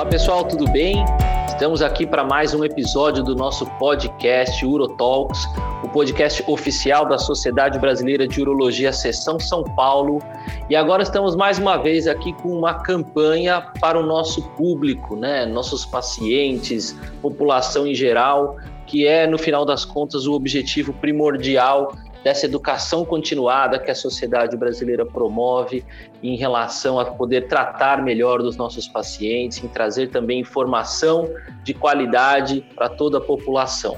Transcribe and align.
Olá 0.00 0.08
pessoal, 0.08 0.44
tudo 0.44 0.66
bem? 0.70 1.04
Estamos 1.46 1.82
aqui 1.82 2.06
para 2.06 2.24
mais 2.24 2.54
um 2.54 2.64
episódio 2.64 3.22
do 3.22 3.34
nosso 3.34 3.66
podcast 3.78 4.64
Urotalks, 4.64 5.44
o 5.84 5.88
podcast 5.90 6.42
oficial 6.46 7.06
da 7.06 7.18
Sociedade 7.18 7.78
Brasileira 7.78 8.26
de 8.26 8.40
Urologia 8.40 8.94
Seção 8.94 9.38
São 9.38 9.62
Paulo. 9.62 10.22
E 10.70 10.74
agora 10.74 11.02
estamos 11.02 11.36
mais 11.36 11.58
uma 11.58 11.76
vez 11.76 12.06
aqui 12.08 12.32
com 12.32 12.48
uma 12.48 12.72
campanha 12.82 13.60
para 13.78 14.00
o 14.00 14.02
nosso 14.02 14.42
público, 14.52 15.16
né? 15.16 15.44
Nossos 15.44 15.84
pacientes, 15.84 16.98
população 17.20 17.86
em 17.86 17.94
geral, 17.94 18.56
que 18.86 19.06
é 19.06 19.26
no 19.26 19.36
final 19.36 19.66
das 19.66 19.84
contas 19.84 20.26
o 20.26 20.32
objetivo 20.32 20.94
primordial 20.94 21.94
dessa 22.22 22.46
educação 22.46 23.04
continuada 23.04 23.78
que 23.78 23.90
a 23.90 23.94
sociedade 23.94 24.56
brasileira 24.56 25.06
promove 25.06 25.84
em 26.22 26.36
relação 26.36 26.98
a 26.98 27.04
poder 27.04 27.48
tratar 27.48 28.02
melhor 28.02 28.42
dos 28.42 28.56
nossos 28.56 28.86
pacientes, 28.86 29.62
em 29.62 29.68
trazer 29.68 30.10
também 30.10 30.40
informação 30.40 31.28
de 31.64 31.72
qualidade 31.72 32.64
para 32.74 32.88
toda 32.88 33.18
a 33.18 33.20
população. 33.20 33.96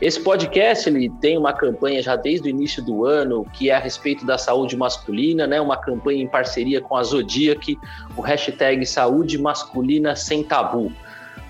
Esse 0.00 0.20
podcast 0.20 0.88
ele 0.88 1.10
tem 1.20 1.36
uma 1.36 1.52
campanha 1.52 2.02
já 2.02 2.16
desde 2.16 2.48
o 2.48 2.50
início 2.50 2.82
do 2.82 3.04
ano 3.04 3.46
que 3.52 3.70
é 3.70 3.74
a 3.74 3.78
respeito 3.78 4.24
da 4.24 4.38
saúde 4.38 4.76
masculina, 4.76 5.46
né? 5.46 5.60
Uma 5.60 5.76
campanha 5.76 6.22
em 6.22 6.26
parceria 6.26 6.80
com 6.80 6.96
a 6.96 7.02
Zodiac, 7.02 7.78
o 8.16 8.22
hashtag 8.22 8.84
Saúde 8.86 9.38
Masculina 9.38 10.16
Sem 10.16 10.42
Tabu. 10.42 10.90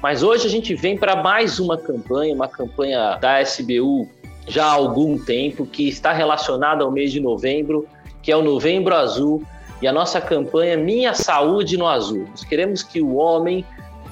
Mas 0.02 0.22
hoje 0.22 0.46
a 0.46 0.50
gente 0.50 0.74
vem 0.74 0.98
para 0.98 1.16
mais 1.16 1.58
uma 1.58 1.78
campanha, 1.78 2.34
uma 2.34 2.48
campanha 2.48 3.16
da 3.16 3.40
SBU 3.40 4.08
já 4.46 4.66
há 4.66 4.72
algum 4.72 5.18
tempo, 5.18 5.66
que 5.66 5.88
está 5.88 6.12
relacionada 6.12 6.84
ao 6.84 6.90
mês 6.90 7.12
de 7.12 7.20
novembro, 7.20 7.86
que 8.22 8.30
é 8.30 8.36
o 8.36 8.42
Novembro 8.42 8.94
Azul, 8.94 9.42
e 9.80 9.86
a 9.86 9.92
nossa 9.92 10.20
campanha 10.20 10.76
Minha 10.76 11.14
Saúde 11.14 11.76
no 11.76 11.86
Azul. 11.86 12.26
Nós 12.30 12.44
queremos 12.44 12.82
que 12.82 13.02
o 13.02 13.16
homem 13.16 13.64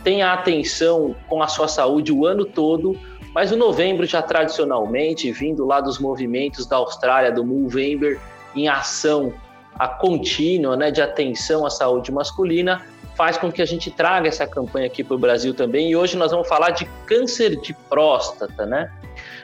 tenha 0.02 0.32
atenção 0.32 1.14
com 1.28 1.42
a 1.42 1.48
sua 1.48 1.68
saúde 1.68 2.12
o 2.12 2.26
ano 2.26 2.44
todo, 2.44 2.98
mas 3.34 3.52
o 3.52 3.56
novembro 3.56 4.04
já 4.04 4.20
tradicionalmente, 4.20 5.30
vindo 5.32 5.64
lá 5.64 5.80
dos 5.80 5.98
movimentos 5.98 6.66
da 6.66 6.76
Austrália, 6.76 7.32
do 7.32 7.44
Movember, 7.44 8.20
em 8.54 8.68
ação 8.68 9.32
a 9.78 9.88
contínua 9.88 10.76
né, 10.76 10.90
de 10.90 11.00
atenção 11.00 11.64
à 11.64 11.70
saúde 11.70 12.12
masculina, 12.12 12.82
faz 13.16 13.36
com 13.36 13.50
que 13.50 13.60
a 13.60 13.66
gente 13.66 13.90
traga 13.90 14.28
essa 14.28 14.46
campanha 14.46 14.86
aqui 14.86 15.04
para 15.04 15.14
o 15.14 15.18
Brasil 15.18 15.54
também. 15.54 15.90
E 15.90 15.96
hoje 15.96 16.16
nós 16.16 16.30
vamos 16.30 16.48
falar 16.48 16.70
de 16.70 16.84
câncer 17.06 17.60
de 17.60 17.74
próstata, 17.88 18.64
né? 18.66 18.90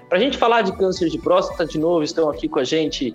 Para 0.08 0.18
a 0.18 0.20
gente 0.20 0.38
falar 0.38 0.62
de 0.62 0.72
câncer 0.72 1.08
de 1.08 1.18
próstata, 1.18 1.66
de 1.66 1.78
novo, 1.78 2.02
estão 2.02 2.30
aqui 2.30 2.48
com 2.48 2.58
a 2.58 2.64
gente 2.64 3.14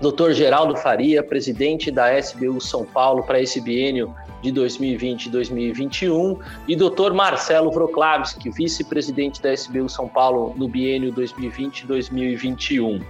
Dr. 0.00 0.32
Geraldo 0.32 0.76
Faria, 0.76 1.22
presidente 1.22 1.90
da 1.90 2.18
SBU 2.18 2.60
São 2.60 2.84
Paulo 2.84 3.22
para 3.22 3.40
esse 3.40 3.60
biênio 3.60 4.14
de 4.42 4.52
2020 4.52 5.26
e 5.26 5.30
2021, 5.30 6.38
e 6.68 6.76
Dr. 6.76 7.12
Marcelo 7.14 7.70
Vroklavski, 7.70 8.50
vice-presidente 8.50 9.40
da 9.40 9.54
SBU 9.54 9.88
São 9.88 10.06
Paulo 10.06 10.54
no 10.58 10.68
biênio 10.68 11.10
2020 11.12 11.86
2021. 11.86 13.00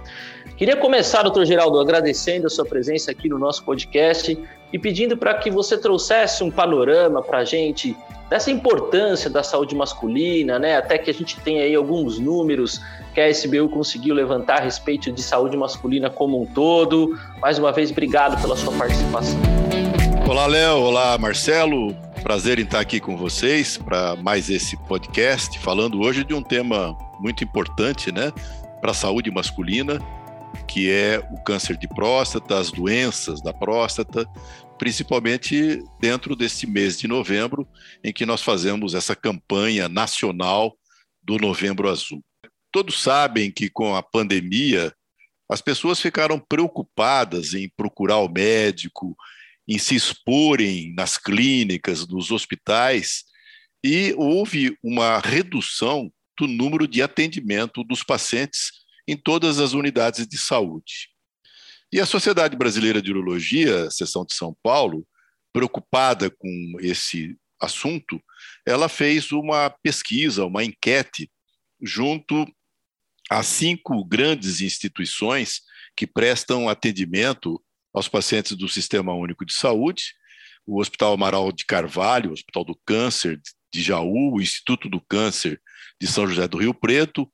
Queria 0.55 0.77
começar, 0.77 1.23
doutor 1.23 1.45
Geraldo, 1.45 1.77
agradecendo 1.81 2.47
a 2.47 2.49
sua 2.49 2.63
presença 2.63 3.11
aqui 3.11 3.27
no 3.27 3.37
nosso 3.37 3.65
podcast 3.65 4.37
e 4.71 4.79
pedindo 4.79 5.15
para 5.15 5.33
que 5.35 5.49
você 5.49 5.77
trouxesse 5.77 6.43
um 6.43 6.51
panorama 6.51 7.21
para 7.21 7.39
a 7.39 7.45
gente 7.45 7.95
dessa 8.29 8.49
importância 8.49 9.29
da 9.29 9.43
saúde 9.43 9.75
masculina, 9.75 10.57
né? 10.57 10.77
Até 10.77 10.97
que 10.97 11.09
a 11.09 11.13
gente 11.13 11.39
tem 11.39 11.61
aí 11.61 11.75
alguns 11.75 12.17
números 12.17 12.81
que 13.13 13.21
a 13.21 13.29
SBU 13.29 13.69
conseguiu 13.69 14.15
levantar 14.15 14.59
a 14.59 14.63
respeito 14.63 15.11
de 15.11 15.21
saúde 15.21 15.55
masculina 15.55 16.09
como 16.09 16.41
um 16.41 16.45
todo. 16.45 17.17
Mais 17.39 17.59
uma 17.59 17.71
vez, 17.71 17.91
obrigado 17.91 18.41
pela 18.41 18.55
sua 18.55 18.73
participação. 18.73 19.39
Olá, 20.27 20.47
Léo. 20.47 20.79
Olá, 20.79 21.17
Marcelo. 21.17 21.95
Prazer 22.23 22.57
em 22.57 22.63
estar 22.63 22.79
aqui 22.79 22.99
com 22.99 23.15
vocês 23.15 23.77
para 23.77 24.15
mais 24.15 24.49
esse 24.49 24.75
podcast, 24.75 25.59
falando 25.59 26.01
hoje 26.01 26.23
de 26.23 26.33
um 26.33 26.41
tema 26.41 26.97
muito 27.19 27.43
importante, 27.43 28.11
né, 28.11 28.33
para 28.81 28.89
a 28.89 28.93
saúde 28.95 29.29
masculina, 29.29 29.99
que 30.67 30.89
é 30.89 31.19
o 31.31 31.43
câncer 31.43 31.77
de 31.77 31.87
próstata, 31.87 32.57
as 32.57 32.71
doenças 32.71 33.41
da 33.41 33.53
próstata, 33.53 34.25
principalmente 34.77 35.79
dentro 35.99 36.35
desse 36.35 36.67
mês 36.67 36.97
de 36.97 37.07
novembro, 37.07 37.67
em 38.03 38.11
que 38.11 38.25
nós 38.25 38.41
fazemos 38.41 38.93
essa 38.93 39.15
campanha 39.15 39.87
nacional 39.87 40.77
do 41.23 41.37
Novembro 41.37 41.89
Azul. 41.89 42.23
Todos 42.71 43.01
sabem 43.01 43.51
que 43.51 43.69
com 43.69 43.95
a 43.95 44.03
pandemia, 44.03 44.93
as 45.49 45.61
pessoas 45.61 45.99
ficaram 45.99 46.39
preocupadas 46.39 47.53
em 47.53 47.69
procurar 47.75 48.17
o 48.17 48.29
médico, 48.29 49.15
em 49.67 49.77
se 49.77 49.95
exporem 49.95 50.93
nas 50.93 51.17
clínicas, 51.17 52.07
nos 52.07 52.31
hospitais, 52.31 53.23
e 53.83 54.13
houve 54.17 54.77
uma 54.83 55.19
redução 55.19 56.11
do 56.37 56.47
número 56.47 56.87
de 56.87 57.01
atendimento 57.01 57.83
dos 57.83 58.03
pacientes 58.03 58.84
em 59.07 59.15
todas 59.15 59.59
as 59.59 59.73
unidades 59.73 60.27
de 60.27 60.37
saúde. 60.37 61.09
E 61.91 61.99
a 61.99 62.05
Sociedade 62.05 62.57
Brasileira 62.57 63.01
de 63.01 63.11
Urologia, 63.11 63.89
seção 63.91 64.25
de 64.25 64.33
São 64.33 64.55
Paulo, 64.61 65.07
preocupada 65.53 66.29
com 66.29 66.77
esse 66.79 67.37
assunto, 67.61 68.21
ela 68.65 68.89
fez 68.89 69.31
uma 69.31 69.69
pesquisa, 69.69 70.45
uma 70.45 70.63
enquete, 70.63 71.31
junto 71.81 72.45
a 73.29 73.41
cinco 73.43 74.03
grandes 74.03 74.61
instituições 74.61 75.61
que 75.95 76.05
prestam 76.05 76.67
atendimento 76.67 77.61
aos 77.93 78.07
pacientes 78.07 78.55
do 78.57 78.67
Sistema 78.67 79.13
Único 79.13 79.45
de 79.45 79.53
Saúde, 79.53 80.13
o 80.65 80.81
Hospital 80.81 81.13
Amaral 81.13 81.51
de 81.51 81.65
Carvalho, 81.65 82.31
o 82.31 82.33
Hospital 82.33 82.65
do 82.65 82.79
Câncer 82.85 83.39
de 83.73 83.81
Jaú, 83.81 84.35
o 84.35 84.41
Instituto 84.41 84.89
do 84.89 84.99
Câncer 84.99 85.61
de 86.01 86.07
São 86.07 86.27
José 86.27 86.47
do 86.47 86.57
Rio 86.57 86.73
Preto, 86.73 87.29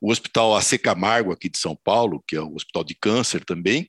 o 0.00 0.10
Hospital 0.10 0.56
AC 0.56 0.78
Camargo, 0.78 1.32
aqui 1.32 1.48
de 1.48 1.58
São 1.58 1.76
Paulo, 1.76 2.22
que 2.26 2.36
é 2.36 2.42
um 2.42 2.54
hospital 2.54 2.84
de 2.84 2.94
câncer 2.94 3.44
também, 3.44 3.88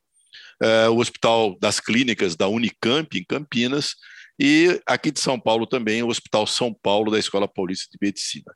uh, 0.62 0.92
o 0.92 1.00
Hospital 1.00 1.58
das 1.60 1.80
Clínicas 1.80 2.36
da 2.36 2.48
Unicamp, 2.48 3.18
em 3.18 3.24
Campinas, 3.24 3.96
e 4.40 4.80
aqui 4.86 5.12
de 5.12 5.20
São 5.20 5.40
Paulo 5.40 5.66
também, 5.66 6.04
o 6.04 6.10
Hospital 6.10 6.46
São 6.46 6.74
Paulo 6.74 7.12
da 7.12 7.20
Escola 7.20 7.48
Paulista 7.48 7.88
de 7.92 7.98
Medicina. 8.06 8.54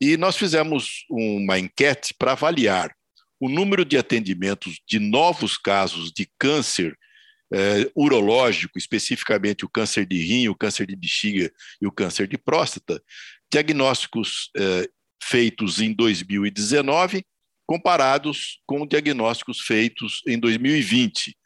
E 0.00 0.16
nós 0.16 0.36
fizemos 0.36 1.04
uma 1.10 1.58
enquete 1.58 2.14
para 2.18 2.32
avaliar 2.32 2.90
o 3.38 3.48
número 3.48 3.84
de 3.84 3.98
atendimentos 3.98 4.80
de 4.88 4.98
novos 4.98 5.58
casos 5.58 6.10
de 6.10 6.28
câncer 6.38 6.96
eh, 7.52 7.90
urológico, 7.96 8.78
especificamente 8.78 9.64
o 9.64 9.68
câncer 9.68 10.06
de 10.06 10.16
rim, 10.22 10.48
o 10.48 10.54
câncer 10.54 10.86
de 10.86 10.94
bexiga 10.94 11.50
e 11.80 11.86
o 11.86 11.92
câncer 11.92 12.28
de 12.28 12.38
próstata, 12.38 13.02
diagnósticos 13.50 14.50
eh, 14.56 14.88
feitos 15.22 15.80
em 15.80 15.92
2019 15.92 17.24
comparados 17.70 18.60
com 18.66 18.84
diagnósticos 18.84 19.60
feitos 19.60 20.22
em 20.26 20.36
2020. 20.36 21.36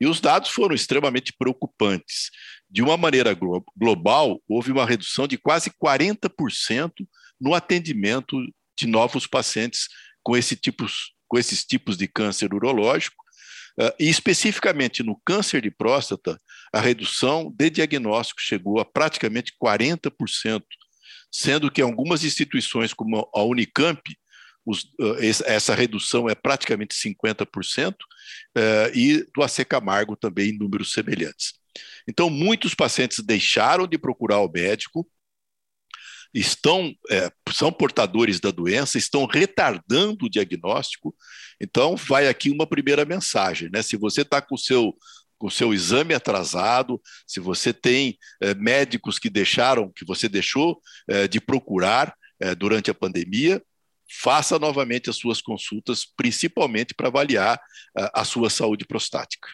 E 0.00 0.06
os 0.06 0.20
dados 0.20 0.50
foram 0.50 0.72
extremamente 0.72 1.32
preocupantes. 1.36 2.30
De 2.70 2.80
uma 2.80 2.96
maneira 2.96 3.34
glo 3.34 3.64
global, 3.76 4.40
houve 4.48 4.70
uma 4.70 4.86
redução 4.86 5.26
de 5.26 5.36
quase 5.36 5.70
40% 5.70 6.92
no 7.40 7.54
atendimento 7.54 8.36
de 8.78 8.86
novos 8.86 9.26
pacientes 9.26 9.88
com, 10.22 10.36
esse 10.36 10.54
tipos, 10.54 11.12
com 11.26 11.38
esses 11.38 11.64
tipos 11.64 11.96
de 11.96 12.06
câncer 12.06 12.54
urológico, 12.54 13.16
uh, 13.80 13.90
e 13.98 14.08
especificamente 14.08 15.02
no 15.02 15.20
câncer 15.24 15.60
de 15.60 15.72
próstata, 15.72 16.38
a 16.72 16.80
redução 16.80 17.52
de 17.52 17.68
diagnóstico 17.68 18.40
chegou 18.40 18.78
a 18.78 18.84
praticamente 18.84 19.52
40%, 19.60 20.62
sendo 21.34 21.68
que 21.68 21.82
algumas 21.82 22.22
instituições, 22.22 22.94
como 22.94 23.28
a 23.34 23.42
Unicamp, 23.42 24.00
os, 24.64 24.88
essa 25.44 25.74
redução 25.74 26.28
é 26.28 26.34
praticamente 26.34 26.94
50%, 26.94 27.96
e 28.94 29.26
do 29.34 29.42
AC 29.42 29.64
Camargo 29.68 30.14
também 30.14 30.50
em 30.50 30.58
números 30.58 30.92
semelhantes. 30.92 31.54
Então, 32.08 32.30
muitos 32.30 32.72
pacientes 32.72 33.18
deixaram 33.18 33.84
de 33.84 33.98
procurar 33.98 34.38
o 34.38 34.48
médico, 34.48 35.04
estão 36.32 36.94
é, 37.10 37.30
são 37.52 37.72
portadores 37.72 38.38
da 38.38 38.52
doença, 38.52 38.96
estão 38.96 39.26
retardando 39.26 40.26
o 40.26 40.30
diagnóstico. 40.30 41.14
Então, 41.60 41.96
vai 41.96 42.28
aqui 42.28 42.48
uma 42.48 42.66
primeira 42.66 43.04
mensagem, 43.04 43.68
né? 43.72 43.82
Se 43.82 43.96
você 43.96 44.22
está 44.22 44.40
com 44.40 44.54
o 44.54 44.58
seu 44.58 44.96
com 45.44 45.50
seu 45.50 45.74
exame 45.74 46.14
atrasado, 46.14 46.98
se 47.26 47.38
você 47.38 47.70
tem 47.70 48.16
é, 48.40 48.54
médicos 48.54 49.18
que 49.18 49.28
deixaram, 49.28 49.92
que 49.94 50.02
você 50.02 50.26
deixou 50.26 50.80
é, 51.06 51.28
de 51.28 51.38
procurar 51.38 52.14
é, 52.40 52.54
durante 52.54 52.90
a 52.90 52.94
pandemia, 52.94 53.62
faça 54.22 54.58
novamente 54.58 55.10
as 55.10 55.16
suas 55.16 55.42
consultas, 55.42 56.06
principalmente 56.16 56.94
para 56.94 57.08
avaliar 57.08 57.60
a, 57.94 58.24
sua 58.24 58.48
saúde 58.48 58.86
prostática. 58.86 59.46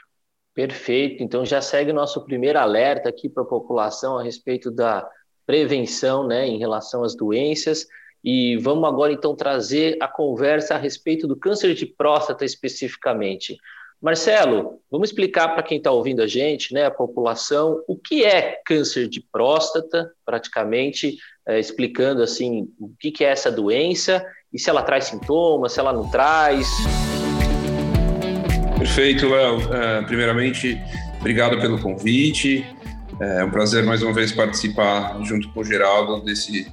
Perfeito. 0.55 1.25
Então 1.25 1.45
já 1.45 1.61
segue 1.61 1.93
nosso 1.93 2.25
primeiro 2.25 2.61
alerta 2.61 3.09
aqui 3.09 3.29
para 3.29 3.43
a 3.43 3.47
população 3.47 4.17
a 4.17 4.23
respeito 4.23 4.71
da 4.71 5.05
prevenção, 5.45 6.25
né, 6.25 6.47
em 6.47 6.59
relação 6.59 7.03
às 7.03 7.17
doenças. 7.17 7.85
E 8.23 8.57
vamos 8.59 8.89
agora 8.89 9.13
então 9.13 9.35
trazer 9.35 9.97
a 10.01 10.07
conversa 10.07 10.77
a 10.77 10.79
respeito 10.79 11.27
do 11.27 11.35
câncer 11.35 11.75
de 11.75 11.87
próstata 11.87 12.45
especificamente. 12.45 13.57
Marcelo, 14.03 14.81
vamos 14.91 15.11
explicar 15.11 15.49
para 15.49 15.63
quem 15.63 15.77
está 15.77 15.91
ouvindo 15.91 16.23
a 16.23 16.27
gente, 16.27 16.73
né, 16.73 16.87
a 16.87 16.91
população, 16.91 17.83
o 17.87 17.95
que 17.95 18.25
é 18.25 18.59
câncer 18.65 19.07
de 19.07 19.23
próstata, 19.31 20.11
praticamente 20.25 21.19
é, 21.47 21.61
explicando 21.61 22.23
assim 22.23 22.71
o 22.81 22.91
que, 22.99 23.11
que 23.11 23.23
é 23.23 23.29
essa 23.29 23.53
doença 23.53 24.25
e 24.51 24.59
se 24.59 24.71
ela 24.71 24.83
traz 24.83 25.05
sintomas, 25.05 25.73
se 25.73 25.81
ela 25.81 25.93
não 25.93 26.11
traz. 26.11 26.67
Perfeito, 28.79 29.29
Léo. 29.29 29.59
Uh, 29.59 30.07
primeiramente, 30.07 30.81
obrigado 31.19 31.61
pelo 31.61 31.79
convite. 31.79 32.65
É 33.21 33.45
um 33.45 33.51
prazer 33.51 33.85
mais 33.85 34.03
uma 34.03 34.15
vez 34.15 34.33
participar 34.33 35.23
junto 35.25 35.53
com 35.53 35.61
o 35.61 35.65
Geraldo 35.65 36.25
desse 36.25 36.73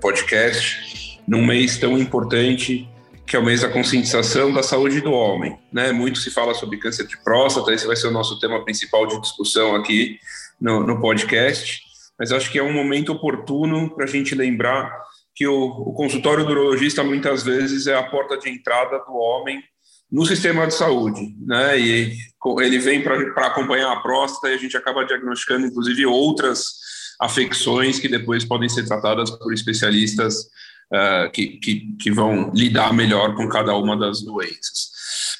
podcast 0.00 1.20
num 1.28 1.44
mês 1.44 1.76
tão 1.76 1.98
importante 1.98 2.88
que 3.26 3.36
é 3.36 3.38
o 3.38 3.44
mês 3.44 3.62
da 3.62 3.68
conscientização 3.68 4.52
da 4.52 4.62
saúde 4.62 5.00
do 5.00 5.12
homem. 5.12 5.58
Né? 5.72 5.92
Muito 5.92 6.18
se 6.18 6.30
fala 6.30 6.54
sobre 6.54 6.78
câncer 6.78 7.06
de 7.06 7.16
próstata, 7.22 7.72
esse 7.72 7.86
vai 7.86 7.96
ser 7.96 8.08
o 8.08 8.12
nosso 8.12 8.38
tema 8.38 8.62
principal 8.64 9.06
de 9.06 9.20
discussão 9.20 9.74
aqui 9.74 10.18
no, 10.60 10.86
no 10.86 11.00
podcast, 11.00 11.82
mas 12.18 12.32
acho 12.32 12.50
que 12.50 12.58
é 12.58 12.62
um 12.62 12.72
momento 12.72 13.12
oportuno 13.12 13.94
para 13.94 14.04
a 14.04 14.08
gente 14.08 14.34
lembrar 14.34 14.92
que 15.34 15.46
o, 15.46 15.64
o 15.64 15.92
consultório 15.94 16.44
do 16.44 16.52
urologista 16.52 17.02
muitas 17.02 17.42
vezes 17.42 17.86
é 17.86 17.94
a 17.94 18.02
porta 18.02 18.38
de 18.38 18.48
entrada 18.48 18.98
do 18.98 19.14
homem 19.14 19.62
no 20.10 20.24
sistema 20.24 20.66
de 20.66 20.74
saúde, 20.74 21.34
né? 21.44 21.78
E 21.78 22.16
ele 22.60 22.78
vem 22.78 23.02
para 23.02 23.48
acompanhar 23.48 23.90
a 23.90 24.00
próstata 24.00 24.48
e 24.48 24.54
a 24.54 24.58
gente 24.58 24.76
acaba 24.76 25.04
diagnosticando, 25.04 25.66
inclusive, 25.66 26.06
outras 26.06 26.66
afecções 27.18 27.98
que 27.98 28.08
depois 28.08 28.44
podem 28.44 28.68
ser 28.68 28.86
tratadas 28.86 29.30
por 29.30 29.52
especialistas 29.52 30.46
uh, 30.92 31.30
que, 31.32 31.58
que, 31.58 31.96
que, 32.00 32.10
vão 32.10 32.50
lidar 32.54 32.92
melhor 32.92 33.34
com 33.34 33.48
cada 33.48 33.74
uma 33.76 33.96
das 33.96 34.22
doenças. 34.22 34.90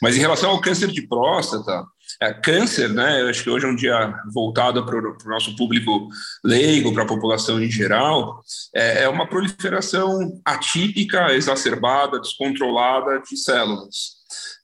Mas 0.01 0.17
em 0.17 0.21
relação 0.21 0.51
ao 0.51 0.61
câncer 0.61 0.89
de 0.89 1.03
próstata, 1.07 1.85
é, 2.21 2.33
câncer, 2.33 2.91
né? 2.91 3.21
Eu 3.21 3.29
acho 3.29 3.43
que 3.43 3.51
hoje 3.51 3.67
é 3.67 3.69
um 3.69 3.75
dia 3.75 4.15
voltado 4.33 4.85
para 4.85 4.97
o 4.97 5.17
nosso 5.27 5.57
público 5.57 6.09
leigo, 6.45 6.93
para 6.93 7.03
a 7.03 7.07
população 7.07 7.61
em 7.63 7.71
geral, 7.71 8.41
é, 8.75 9.03
é 9.05 9.09
uma 9.09 9.29
proliferação 9.29 10.41
atípica, 10.45 11.35
exacerbada, 11.35 12.21
descontrolada 12.21 13.21
de 13.21 13.37
células. 13.37 14.15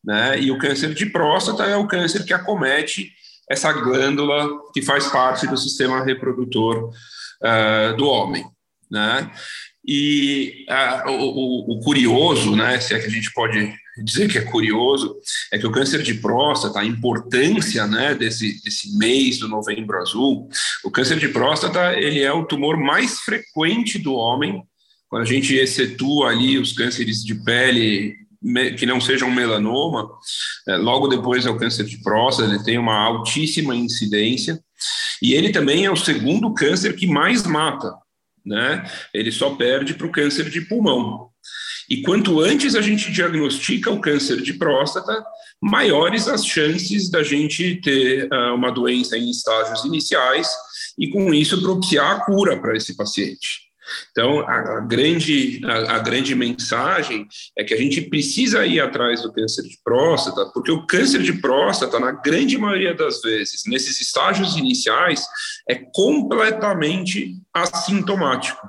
Né? 0.05 0.41
E 0.41 0.51
o 0.51 0.59
câncer 0.59 0.95
de 0.95 1.07
próstata 1.07 1.65
é 1.65 1.77
o 1.77 1.87
câncer 1.87 2.25
que 2.25 2.33
acomete 2.33 3.11
essa 3.51 3.73
glândula 3.73 4.49
que 4.73 4.81
faz 4.81 5.09
parte 5.09 5.47
do 5.47 5.57
sistema 5.57 6.05
reprodutor 6.05 6.91
uh, 7.43 7.97
do 7.97 8.07
homem. 8.07 8.45
Né? 8.91 9.31
E 9.93 10.67
uh, 10.71 11.11
o, 11.11 11.73
o, 11.73 11.81
curioso, 11.81 12.55
né, 12.55 12.79
se 12.79 12.95
é 12.95 13.01
que 13.01 13.07
a 13.07 13.11
gente 13.11 13.33
pode 13.33 13.75
dizer 14.05 14.31
que 14.31 14.39
é 14.39 14.43
curioso, 14.43 15.17
é 15.53 15.59
que 15.59 15.67
o 15.67 15.73
câncer 15.73 16.01
de 16.01 16.15
próstata, 16.15 16.79
a 16.79 16.85
importância 16.85 17.89
né, 17.89 18.15
desse, 18.15 18.63
desse 18.63 18.97
mês 18.97 19.41
do 19.41 19.49
Novembro 19.49 19.99
Azul, 19.99 20.49
o 20.85 20.93
câncer 20.93 21.19
de 21.19 21.27
próstata 21.27 21.99
ele 21.99 22.21
é 22.21 22.33
o 22.33 22.45
tumor 22.45 22.77
mais 22.77 23.19
frequente 23.19 23.99
do 23.99 24.15
homem, 24.15 24.63
quando 25.09 25.23
a 25.23 25.27
gente 25.27 25.57
excetua 25.57 26.29
ali 26.29 26.57
os 26.57 26.73
cânceres 26.73 27.25
de 27.25 27.35
pele 27.35 28.15
que 28.79 28.87
não 28.87 29.01
seja 29.01 29.27
um 29.27 29.35
melanoma, 29.35 30.09
é, 30.69 30.77
logo 30.77 31.09
depois 31.09 31.45
é 31.45 31.51
o 31.51 31.59
câncer 31.59 31.85
de 31.85 32.01
próstata, 32.01 32.49
ele 32.49 32.63
tem 32.63 32.79
uma 32.79 32.97
altíssima 32.97 33.75
incidência, 33.75 34.63
e 35.21 35.35
ele 35.35 35.51
também 35.51 35.85
é 35.85 35.91
o 35.91 35.97
segundo 35.97 36.55
câncer 36.55 36.95
que 36.95 37.09
mais 37.09 37.45
mata, 37.45 37.93
né? 38.45 38.85
Ele 39.13 39.31
só 39.31 39.55
perde 39.55 39.95
para 39.95 40.07
o 40.07 40.13
câncer 40.13 40.49
de 40.51 40.61
pulmão. 40.63 41.31
E 41.89 42.03
quanto 42.03 42.41
antes 42.41 42.77
a 42.77 42.81
gente 42.81 43.11
diagnostica 43.11 43.91
o 43.91 44.01
câncer 44.01 44.41
de 44.41 44.55
próstata, 44.55 45.25
maiores 45.61 46.29
as 46.29 46.47
chances 46.47 47.11
da 47.11 47.23
gente 47.23 47.81
ter 47.83 48.29
uh, 48.33 48.55
uma 48.55 48.71
doença 48.71 49.19
em 49.19 49.29
estágios 49.29 49.85
iniciais 49.85 50.49
e, 50.97 51.09
com 51.09 51.35
isso, 51.35 51.61
propiciar 51.61 52.13
a 52.13 52.25
cura 52.25 52.61
para 52.61 52.77
esse 52.77 52.97
paciente. 52.97 53.70
Então, 54.11 54.41
a, 54.41 54.79
a 54.79 54.81
grande, 54.81 55.61
a, 55.65 55.97
a, 55.97 55.99
grande 55.99 56.35
mensagem 56.35 57.27
é 57.57 57.65
que 57.65 57.75
a 57.75 57.77
gente 57.77 58.03
precisa 58.03 58.67
ir 58.67 58.81
atrás 58.81 59.23
do 59.23 59.33
câncer 59.33 59.63
de 59.63 59.79
próstata, 59.83 60.51
porque 60.53 60.71
o 60.71 60.87
câncer 60.87 61.23
de 61.23 61.35
próstata, 61.35 61.99
na 61.99 62.13
grande 62.13 62.59
maioria 62.59 62.95
das 62.95 63.21
vezes, 63.21 63.63
nesses 63.67 64.01
estágios 64.01 64.57
iniciais, 64.57 65.25
é 65.69 65.77
completamente 65.95 67.37
assintomático. 67.55 68.69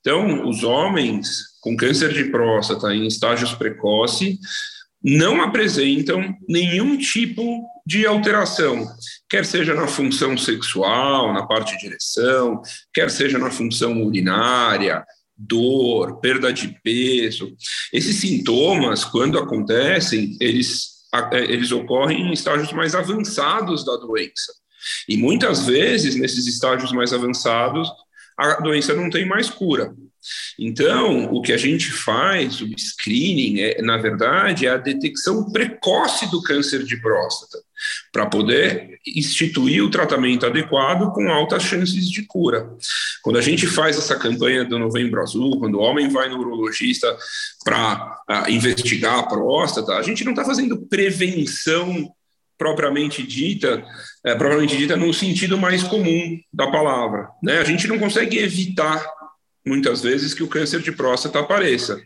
Então, 0.00 0.48
os 0.48 0.62
homens 0.62 1.56
com 1.60 1.76
câncer 1.76 2.12
de 2.12 2.24
próstata 2.24 2.94
em 2.94 3.06
estágios 3.08 3.52
precoces 3.52 4.38
não 5.06 5.40
apresentam 5.40 6.36
nenhum 6.48 6.98
tipo 6.98 7.64
de 7.86 8.04
alteração, 8.04 8.84
quer 9.30 9.46
seja 9.46 9.72
na 9.72 9.86
função 9.86 10.36
sexual, 10.36 11.32
na 11.32 11.46
parte 11.46 11.78
de 11.78 11.86
ereção, 11.86 12.60
quer 12.92 13.08
seja 13.08 13.38
na 13.38 13.48
função 13.48 14.02
urinária, 14.02 15.04
dor, 15.36 16.18
perda 16.18 16.52
de 16.52 16.76
peso. 16.82 17.54
Esses 17.92 18.16
sintomas, 18.16 19.04
quando 19.04 19.38
acontecem, 19.38 20.36
eles, 20.40 21.04
é, 21.32 21.44
eles 21.44 21.70
ocorrem 21.70 22.22
em 22.22 22.32
estágios 22.32 22.72
mais 22.72 22.92
avançados 22.96 23.84
da 23.84 23.96
doença. 23.96 24.52
E 25.08 25.16
muitas 25.16 25.66
vezes, 25.66 26.16
nesses 26.16 26.48
estágios 26.48 26.90
mais 26.90 27.12
avançados, 27.12 27.88
a 28.36 28.60
doença 28.60 28.92
não 28.92 29.08
tem 29.08 29.24
mais 29.24 29.48
cura. 29.48 29.94
Então, 30.58 31.24
o 31.32 31.42
que 31.42 31.52
a 31.52 31.56
gente 31.56 31.90
faz, 31.90 32.60
o 32.60 32.68
screening, 32.78 33.60
é, 33.60 33.82
na 33.82 33.96
verdade, 33.96 34.66
é 34.66 34.70
a 34.70 34.76
detecção 34.76 35.50
precoce 35.50 36.30
do 36.30 36.42
câncer 36.42 36.84
de 36.84 36.96
próstata, 37.00 37.58
para 38.12 38.26
poder 38.26 38.98
instituir 39.06 39.84
o 39.84 39.90
tratamento 39.90 40.46
adequado 40.46 41.12
com 41.12 41.30
altas 41.30 41.62
chances 41.62 42.08
de 42.08 42.22
cura. 42.26 42.70
Quando 43.22 43.38
a 43.38 43.42
gente 43.42 43.66
faz 43.66 43.98
essa 43.98 44.16
campanha 44.16 44.64
do 44.64 44.78
Novembro 44.78 45.20
Azul, 45.20 45.58
quando 45.58 45.74
o 45.74 45.82
homem 45.82 46.08
vai 46.08 46.28
no 46.28 46.38
urologista 46.38 47.16
para 47.64 48.46
investigar 48.48 49.18
a 49.18 49.26
próstata, 49.26 49.92
a 49.94 50.02
gente 50.02 50.24
não 50.24 50.32
está 50.32 50.44
fazendo 50.44 50.86
prevenção 50.86 52.10
propriamente 52.58 53.22
dita, 53.22 53.84
é, 54.24 54.34
propriamente 54.34 54.76
dita 54.76 54.96
no 54.96 55.12
sentido 55.12 55.58
mais 55.58 55.82
comum 55.82 56.38
da 56.52 56.70
palavra. 56.70 57.28
Né? 57.42 57.58
A 57.58 57.64
gente 57.64 57.86
não 57.86 57.98
consegue 57.98 58.38
evitar 58.38 59.04
muitas 59.66 60.02
vezes 60.02 60.32
que 60.32 60.42
o 60.42 60.48
câncer 60.48 60.80
de 60.80 60.92
próstata 60.92 61.40
apareça, 61.40 62.00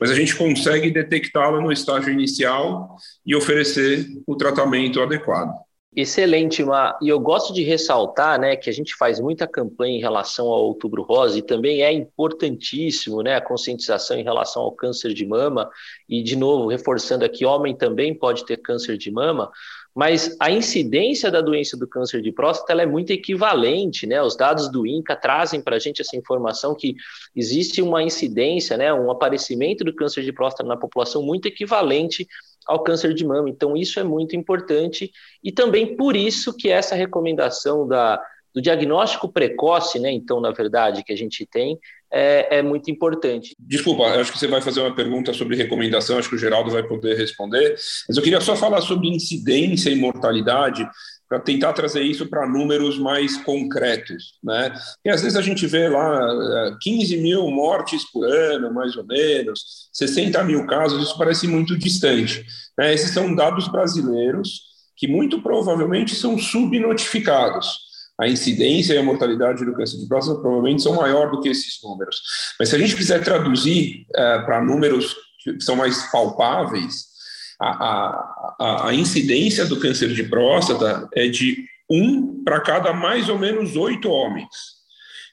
mas 0.00 0.10
a 0.10 0.14
gente 0.14 0.34
consegue 0.36 0.90
detectá-lo 0.90 1.60
no 1.60 1.70
estágio 1.70 2.12
inicial 2.12 2.96
e 3.24 3.34
oferecer 3.36 4.06
o 4.26 4.36
tratamento 4.36 5.00
adequado. 5.00 5.54
Excelente, 5.96 6.64
Ma. 6.64 6.98
E 7.00 7.08
eu 7.08 7.20
gosto 7.20 7.54
de 7.54 7.62
ressaltar, 7.62 8.40
né, 8.40 8.56
que 8.56 8.68
a 8.68 8.72
gente 8.72 8.96
faz 8.96 9.20
muita 9.20 9.46
campanha 9.46 9.96
em 9.96 10.00
relação 10.00 10.46
ao 10.46 10.64
Outubro 10.64 11.04
Rosa 11.04 11.38
e 11.38 11.42
também 11.42 11.82
é 11.82 11.92
importantíssimo, 11.92 13.22
né, 13.22 13.36
a 13.36 13.40
conscientização 13.40 14.18
em 14.18 14.24
relação 14.24 14.62
ao 14.62 14.72
câncer 14.72 15.14
de 15.14 15.24
mama. 15.24 15.70
E 16.08 16.20
de 16.20 16.34
novo, 16.34 16.66
reforçando 16.68 17.24
aqui, 17.24 17.44
homem 17.44 17.76
também 17.76 18.12
pode 18.12 18.44
ter 18.44 18.56
câncer 18.56 18.98
de 18.98 19.08
mama, 19.12 19.52
mas 19.94 20.36
a 20.40 20.50
incidência 20.50 21.30
da 21.30 21.40
doença 21.40 21.76
do 21.76 21.86
câncer 21.86 22.20
de 22.20 22.32
próstata 22.32 22.72
é 22.82 22.86
muito 22.86 23.12
equivalente, 23.12 24.06
né? 24.06 24.20
Os 24.20 24.36
dados 24.36 24.68
do 24.68 24.84
INCA 24.84 25.14
trazem 25.14 25.60
para 25.62 25.76
a 25.76 25.78
gente 25.78 26.00
essa 26.00 26.16
informação 26.16 26.74
que 26.74 26.96
existe 27.34 27.80
uma 27.80 28.02
incidência, 28.02 28.76
né, 28.76 28.92
um 28.92 29.10
aparecimento 29.10 29.84
do 29.84 29.94
câncer 29.94 30.24
de 30.24 30.32
próstata 30.32 30.68
na 30.68 30.76
população 30.76 31.22
muito 31.22 31.46
equivalente 31.46 32.26
ao 32.66 32.82
câncer 32.82 33.14
de 33.14 33.24
mama. 33.24 33.48
Então, 33.48 33.76
isso 33.76 34.00
é 34.00 34.02
muito 34.02 34.34
importante 34.34 35.12
e 35.42 35.52
também 35.52 35.96
por 35.96 36.16
isso 36.16 36.56
que 36.56 36.68
essa 36.68 36.96
recomendação 36.96 37.86
da, 37.86 38.20
do 38.54 38.62
diagnóstico 38.62 39.32
precoce, 39.32 39.98
né, 39.98 40.12
então, 40.12 40.40
na 40.40 40.52
verdade, 40.52 41.02
que 41.02 41.12
a 41.12 41.16
gente 41.16 41.44
tem, 41.44 41.78
é, 42.12 42.58
é, 42.58 42.62
muito 42.62 42.90
importante. 42.90 43.56
Desculpa, 43.58 44.04
acho 44.04 44.30
que 44.30 44.38
você 44.38 44.46
vai 44.46 44.60
fazer 44.60 44.80
uma 44.80 44.94
pergunta 44.94 45.32
sobre 45.32 45.56
recomendação, 45.56 46.16
acho 46.16 46.28
que 46.28 46.36
o 46.36 46.38
Geraldo 46.38 46.70
vai 46.70 46.84
poder 46.84 47.16
responder, 47.16 47.74
mas 48.08 48.16
eu 48.16 48.22
queria 48.22 48.40
só 48.40 48.54
falar 48.54 48.80
sobre 48.80 49.08
incidência 49.08 49.90
e 49.90 49.96
mortalidade, 49.96 50.88
para 51.28 51.40
tentar 51.40 51.72
trazer 51.72 52.02
isso 52.02 52.28
para 52.28 52.46
números 52.46 52.98
mais 52.98 53.36
concretos, 53.38 54.34
né? 54.42 54.72
E 55.04 55.10
às 55.10 55.22
vezes 55.22 55.36
a 55.36 55.42
gente 55.42 55.66
vê 55.66 55.88
lá 55.88 56.76
15 56.80 57.14
é, 57.14 57.18
mil 57.18 57.50
mortes 57.50 58.04
por 58.12 58.24
ano, 58.24 58.72
mais 58.72 58.94
ou 58.94 59.04
menos, 59.04 59.88
60 59.92 60.44
mil 60.44 60.66
casos, 60.66 61.02
isso 61.02 61.18
parece 61.18 61.48
muito 61.48 61.76
distante. 61.76 62.44
Né? 62.78 62.92
Esses 62.94 63.10
são 63.10 63.34
dados 63.34 63.66
brasileiros 63.68 64.74
que 64.96 65.08
muito 65.08 65.42
provavelmente 65.42 66.14
são 66.14 66.38
subnotificados 66.38 67.83
a 68.20 68.28
incidência 68.28 68.94
e 68.94 68.98
a 68.98 69.02
mortalidade 69.02 69.64
do 69.64 69.74
câncer 69.74 69.98
de 69.98 70.06
próstata 70.06 70.40
provavelmente 70.40 70.82
são 70.82 70.94
maior 70.94 71.30
do 71.30 71.40
que 71.40 71.48
esses 71.48 71.80
números. 71.82 72.20
Mas 72.58 72.68
se 72.68 72.76
a 72.76 72.78
gente 72.78 72.96
quiser 72.96 73.22
traduzir 73.22 74.06
uh, 74.10 74.44
para 74.44 74.62
números 74.62 75.16
que 75.42 75.60
são 75.60 75.76
mais 75.76 76.10
palpáveis, 76.10 77.12
a, 77.60 77.68
a, 77.68 78.88
a, 78.88 78.94
incidência 78.94 79.64
do 79.64 79.78
câncer 79.78 80.12
de 80.12 80.24
próstata 80.24 81.08
é 81.14 81.28
de 81.28 81.64
um 81.88 82.42
para 82.42 82.60
cada 82.60 82.92
mais 82.92 83.28
ou 83.28 83.38
menos 83.38 83.76
oito 83.76 84.08
homens. 84.08 84.48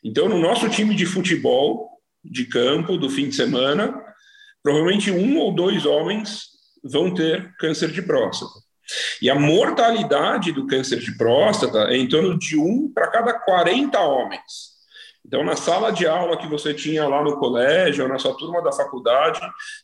Então, 0.04 0.28
no 0.28 0.40
nosso 0.40 0.70
time 0.70 0.96
de 0.96 1.06
futebol 1.06 1.90
de 2.24 2.46
campo 2.46 2.98
do 2.98 3.10
fim 3.10 3.30
de 3.30 3.36
semana, 3.36 3.94
provavelmente 4.64 5.12
um 5.12 5.38
ou 5.40 5.54
dois 5.54 5.86
homens 5.86 6.52
vão 6.84 7.14
ter 7.14 7.56
câncer 7.58 7.92
de 7.92 8.02
próstata. 8.02 8.54
E 9.22 9.30
a 9.30 9.36
mortalidade 9.36 10.52
do 10.52 10.68
câncer 10.68 11.00
de 11.00 11.18
próstata 11.18 11.86
é 11.90 11.98
em 11.98 12.08
torno 12.08 12.38
de 12.38 12.58
um 12.58 12.92
para 12.94 13.08
cada 13.08 13.34
40 13.34 14.00
homens. 14.00 14.72
Então, 15.26 15.44
na 15.44 15.56
sala 15.56 15.92
de 15.92 16.08
aula 16.08 16.38
que 16.38 16.48
você 16.48 16.74
tinha 16.74 17.08
lá 17.08 17.24
no 17.24 17.38
colégio, 17.38 18.04
ou 18.04 18.10
na 18.10 18.20
sua 18.20 18.36
turma 18.36 18.62
da 18.62 18.72
faculdade, 18.72 19.40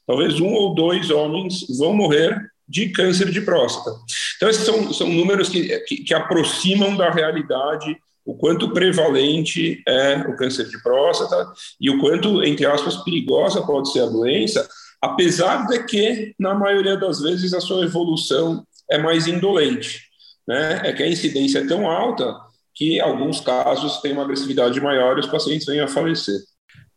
talvez 0.05 0.39
um 0.39 0.51
ou 0.51 0.73
dois 0.73 1.09
homens 1.09 1.65
vão 1.77 1.93
morrer 1.93 2.35
de 2.67 2.89
câncer 2.89 3.31
de 3.31 3.41
próstata. 3.41 3.91
Então, 4.35 4.49
esses 4.49 4.65
são, 4.65 4.91
são 4.91 5.07
números 5.07 5.47
que, 5.47 5.79
que, 5.81 6.03
que 6.03 6.13
aproximam 6.13 6.97
da 6.97 7.09
realidade 7.09 7.95
o 8.25 8.35
quanto 8.35 8.73
prevalente 8.73 9.81
é 9.87 10.17
o 10.27 10.35
câncer 10.35 10.67
de 10.67 10.81
próstata 10.83 11.49
e 11.79 11.89
o 11.89 11.97
quanto, 11.99 12.43
entre 12.43 12.65
aspas, 12.65 12.97
perigosa 12.97 13.61
pode 13.61 13.89
ser 13.89 14.01
a 14.01 14.07
doença, 14.07 14.67
apesar 15.01 15.65
de 15.67 15.81
que, 15.85 16.35
na 16.37 16.53
maioria 16.53 16.97
das 16.97 17.21
vezes, 17.21 17.53
a 17.53 17.61
sua 17.61 17.85
evolução 17.85 18.67
é 18.89 18.97
mais 18.97 19.27
indolente. 19.27 20.01
Né? 20.47 20.81
É 20.85 20.93
que 20.93 21.03
a 21.03 21.07
incidência 21.07 21.59
é 21.59 21.67
tão 21.67 21.89
alta 21.89 22.33
que, 22.73 22.99
alguns 22.99 23.41
casos, 23.41 23.97
tem 24.01 24.13
uma 24.13 24.23
agressividade 24.23 24.79
maior 24.79 25.17
e 25.17 25.21
os 25.21 25.27
pacientes 25.27 25.65
vêm 25.65 25.79
a 25.79 25.87
falecer. 25.87 26.39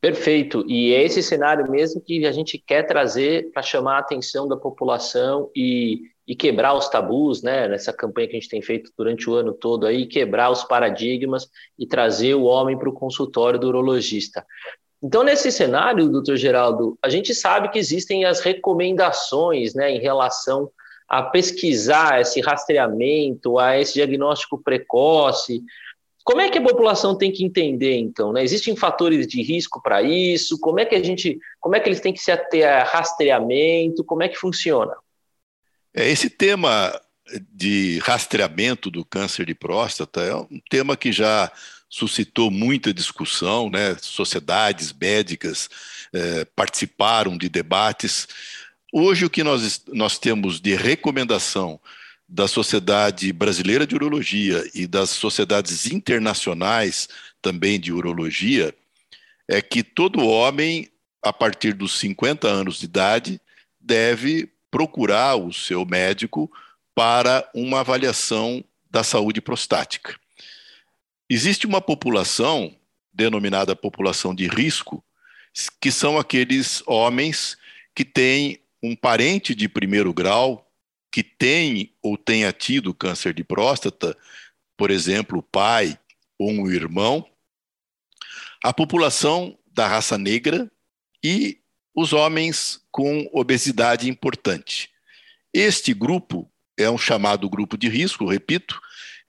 Perfeito. 0.01 0.65
E 0.67 0.95
é 0.95 1.03
esse 1.03 1.23
cenário 1.23 1.71
mesmo 1.71 2.01
que 2.01 2.25
a 2.25 2.33
gente 2.33 2.57
quer 2.59 2.85
trazer 2.85 3.51
para 3.53 3.63
chamar 3.63 3.97
a 3.97 4.01
atenção 4.01 4.49
da 4.49 4.57
população 4.57 5.51
e, 5.55 6.01
e 6.27 6.35
quebrar 6.35 6.75
os 6.75 6.89
tabus, 6.89 7.43
né? 7.43 7.69
Nessa 7.69 7.93
campanha 7.93 8.29
que 8.29 8.37
a 8.37 8.41
gente 8.41 8.49
tem 8.49 8.63
feito 8.63 8.91
durante 8.97 9.29
o 9.29 9.35
ano 9.35 9.53
todo 9.53 9.87
aí, 9.87 10.07
quebrar 10.07 10.51
os 10.51 10.65
paradigmas 10.65 11.49
e 11.79 11.87
trazer 11.87 12.35
o 12.35 12.45
homem 12.45 12.79
para 12.79 12.89
o 12.89 12.95
consultório 12.95 13.59
do 13.59 13.69
urologista. 13.69 14.45
Então, 15.03 15.23
nesse 15.23 15.53
cenário, 15.53 16.09
doutor 16.09 16.37
Geraldo, 16.37 16.99
a 17.03 17.09
gente 17.09 17.35
sabe 17.35 17.71
que 17.71 17.79
existem 17.79 18.25
as 18.25 18.41
recomendações 18.41 19.75
né, 19.75 19.91
em 19.91 19.99
relação 19.99 20.71
a 21.11 21.25
pesquisar 21.25 22.21
esse 22.21 22.41
rastreamento, 22.41 23.59
a 23.59 23.77
esse 23.77 23.95
diagnóstico 23.95 24.63
precoce. 24.63 25.61
Como 26.23 26.41
é 26.41 26.49
que 26.49 26.59
a 26.59 26.63
população 26.63 27.19
tem 27.19 27.33
que 27.33 27.45
entender, 27.45 27.97
então? 27.97 28.33
Né? 28.33 28.45
Existem 28.45 28.77
fatores 28.77 29.27
de 29.27 29.43
risco 29.43 29.83
para 29.83 30.01
isso? 30.03 30.57
Como 30.61 30.79
é 30.79 30.85
que 30.85 30.95
a 30.95 31.03
gente, 31.03 31.37
como 31.59 31.75
é 31.75 31.81
que 31.81 31.89
eles 31.89 31.99
têm 31.99 32.13
que 32.13 32.21
se 32.21 32.31
ater 32.31 32.69
a 32.69 32.85
rastreamento? 32.85 34.05
Como 34.05 34.23
é 34.23 34.29
que 34.29 34.37
funciona? 34.37 34.95
É, 35.93 36.09
esse 36.09 36.31
tema 36.31 37.01
de 37.53 37.99
rastreamento 37.99 38.89
do 38.89 39.05
câncer 39.05 39.47
de 39.47 39.55
próstata 39.55 40.21
é 40.21 40.35
um 40.35 40.61
tema 40.71 40.97
que 40.97 41.11
já 41.11 41.51
suscitou 41.89 42.53
muita 42.53 42.95
discussão, 42.95 43.69
né? 43.69 43.97
Sociedades 44.01 44.93
médicas 44.93 45.69
eh, 46.13 46.45
participaram 46.55 47.37
de 47.37 47.49
debates. 47.49 48.29
Hoje, 48.93 49.25
o 49.25 49.31
que 49.31 49.45
nós, 49.45 49.85
nós 49.93 50.19
temos 50.19 50.61
de 50.61 50.75
recomendação 50.75 51.81
da 52.29 52.49
Sociedade 52.49 53.33
Brasileira 53.33 53.87
de 53.87 53.95
Urologia 53.95 54.69
e 54.75 54.85
das 54.85 55.11
sociedades 55.11 55.87
internacionais 55.87 57.09
também 57.41 57.79
de 57.79 57.93
urologia 57.93 58.75
é 59.47 59.63
que 59.63 59.85
todo 59.85 60.27
homem, 60.27 60.89
a 61.23 61.33
partir 61.33 61.73
dos 61.73 62.01
50 62.01 62.49
anos 62.49 62.81
de 62.81 62.87
idade, 62.87 63.41
deve 63.81 64.51
procurar 64.73 65.37
o 65.37 65.53
seu 65.53 65.85
médico 65.85 66.51
para 66.93 67.49
uma 67.55 67.81
avaliação 67.81 68.65
da 68.91 69.05
saúde 69.05 69.41
prostática. 69.41 70.19
Existe 71.29 71.65
uma 71.65 71.81
população, 71.81 72.75
denominada 73.13 73.77
população 73.77 74.35
de 74.35 74.49
risco, 74.49 75.05
que 75.81 75.93
são 75.93 76.19
aqueles 76.19 76.83
homens 76.87 77.57
que 77.95 78.05
têm 78.05 78.61
um 78.83 78.97
parente 78.97 79.55
de 79.55 79.69
primeiro 79.69 80.13
grau 80.13 80.71
que 81.13 81.23
tem 81.23 81.95
ou 82.03 82.17
tenha 82.17 82.53
tido 82.53 82.95
câncer 82.95 83.35
de 83.35 83.45
próstata, 83.45 84.17
por 84.77 84.91
exemplo, 84.91 85.39
o 85.39 85.43
pai 85.43 85.99
ou 86.39 86.51
um 86.51 86.71
irmão, 86.71 87.29
a 88.63 88.73
população 88.73 89.59
da 89.67 89.87
raça 89.87 90.17
negra 90.17 90.71
e 91.23 91.61
os 91.95 92.13
homens 92.13 92.81
com 92.91 93.29
obesidade 93.33 94.09
importante. 94.09 94.89
Este 95.53 95.93
grupo 95.93 96.51
é 96.79 96.89
um 96.89 96.97
chamado 96.97 97.49
grupo 97.51 97.77
de 97.77 97.89
risco, 97.89 98.27
repito, 98.27 98.81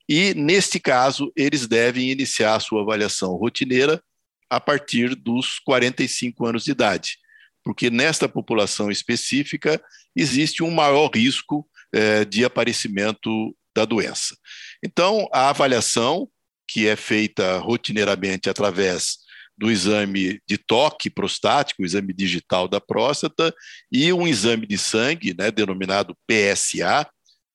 e 0.08 0.34
neste 0.34 0.80
caso 0.80 1.32
eles 1.36 1.68
devem 1.68 2.12
iniciar 2.12 2.56
a 2.56 2.60
sua 2.60 2.82
avaliação 2.82 3.36
rotineira 3.36 4.02
a 4.50 4.60
partir 4.60 5.16
dos 5.16 5.60
45 5.60 6.46
anos 6.46 6.64
de 6.64 6.72
idade 6.72 7.18
porque 7.64 7.90
nesta 7.90 8.28
população 8.28 8.90
específica 8.90 9.82
existe 10.16 10.64
um 10.64 10.72
maior 10.72 11.10
risco 11.14 11.68
é, 11.94 12.26
de 12.26 12.44
aparecimento 12.44 13.56
da 13.76 13.86
doença. 13.86 14.36
Então, 14.84 15.28
a 15.32 15.50
avaliação, 15.50 16.28
que 16.68 16.88
é 16.88 16.96
feita 16.96 17.58
rotineiramente 17.58 18.50
através 18.50 19.18
do 19.58 19.70
exame 19.70 20.42
de 20.48 20.58
toque 20.58 21.10
prostático, 21.10 21.84
o 21.84 21.86
exame 21.86 22.14
digital 22.14 22.68
da 22.68 22.82
próstata, 22.82 23.54
e 23.92 24.12
um 24.12 24.28
exame 24.28 24.66
de 24.66 24.78
sangue, 24.78 25.36
né, 25.38 25.52
denominado 25.52 26.18
PSA, 26.28 27.08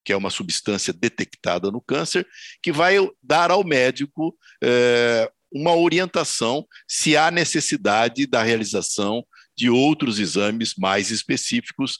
que 0.04 0.12
é 0.12 0.16
uma 0.16 0.30
substância 0.30 0.92
detectada 0.92 1.68
no 1.68 1.80
câncer, 1.80 2.24
que 2.62 2.70
vai 2.70 2.96
dar 3.20 3.50
ao 3.50 3.64
médico 3.64 4.36
é, 4.62 5.28
uma 5.52 5.74
orientação 5.74 6.64
se 6.86 7.16
há 7.16 7.30
necessidade 7.30 8.24
da 8.24 8.42
realização 8.42 9.26
de 9.56 9.70
outros 9.70 10.18
exames 10.18 10.74
mais 10.76 11.10
específicos, 11.10 11.98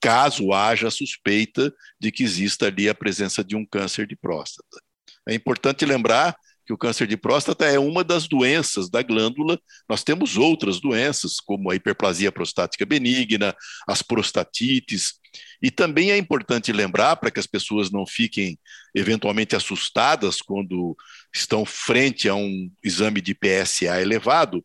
caso 0.00 0.52
haja 0.52 0.90
suspeita 0.90 1.72
de 1.98 2.12
que 2.12 2.22
exista 2.22 2.66
ali 2.66 2.88
a 2.88 2.94
presença 2.94 3.42
de 3.42 3.56
um 3.56 3.64
câncer 3.64 4.06
de 4.06 4.16
próstata. 4.16 4.82
É 5.26 5.34
importante 5.34 5.84
lembrar 5.86 6.36
que 6.66 6.72
o 6.72 6.78
câncer 6.78 7.06
de 7.06 7.16
próstata 7.16 7.66
é 7.66 7.78
uma 7.78 8.02
das 8.02 8.26
doenças 8.26 8.88
da 8.88 9.02
glândula. 9.02 9.58
Nós 9.88 10.02
temos 10.02 10.36
outras 10.36 10.80
doenças, 10.80 11.40
como 11.40 11.70
a 11.70 11.74
hiperplasia 11.74 12.32
prostática 12.32 12.86
benigna, 12.86 13.54
as 13.86 14.02
prostatites. 14.02 15.14
E 15.62 15.70
também 15.70 16.10
é 16.10 16.16
importante 16.16 16.72
lembrar, 16.72 17.16
para 17.16 17.30
que 17.30 17.40
as 17.40 17.46
pessoas 17.46 17.90
não 17.90 18.06
fiquem 18.06 18.58
eventualmente 18.94 19.54
assustadas 19.54 20.40
quando 20.40 20.96
estão 21.34 21.64
frente 21.64 22.28
a 22.28 22.34
um 22.34 22.70
exame 22.82 23.20
de 23.20 23.34
PSA 23.34 24.00
elevado, 24.00 24.64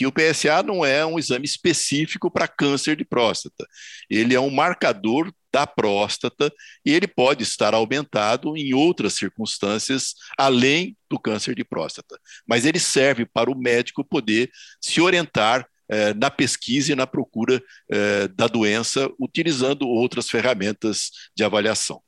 que 0.00 0.06
o 0.06 0.12
PSA 0.12 0.62
não 0.62 0.82
é 0.82 1.04
um 1.04 1.18
exame 1.18 1.44
específico 1.44 2.30
para 2.30 2.48
câncer 2.48 2.96
de 2.96 3.04
próstata. 3.04 3.66
Ele 4.08 4.34
é 4.34 4.40
um 4.40 4.48
marcador 4.48 5.30
da 5.52 5.66
próstata 5.66 6.50
e 6.86 6.90
ele 6.90 7.06
pode 7.06 7.42
estar 7.42 7.74
aumentado 7.74 8.56
em 8.56 8.72
outras 8.72 9.12
circunstâncias 9.12 10.14
além 10.38 10.96
do 11.10 11.18
câncer 11.18 11.54
de 11.54 11.64
próstata. 11.64 12.18
Mas 12.48 12.64
ele 12.64 12.78
serve 12.78 13.26
para 13.26 13.50
o 13.50 13.54
médico 13.54 14.02
poder 14.02 14.50
se 14.80 15.02
orientar 15.02 15.68
eh, 15.90 16.14
na 16.14 16.30
pesquisa 16.30 16.92
e 16.92 16.96
na 16.96 17.06
procura 17.06 17.62
eh, 17.92 18.26
da 18.28 18.46
doença 18.46 19.06
utilizando 19.20 19.86
outras 19.86 20.30
ferramentas 20.30 21.10
de 21.36 21.44
avaliação. 21.44 22.00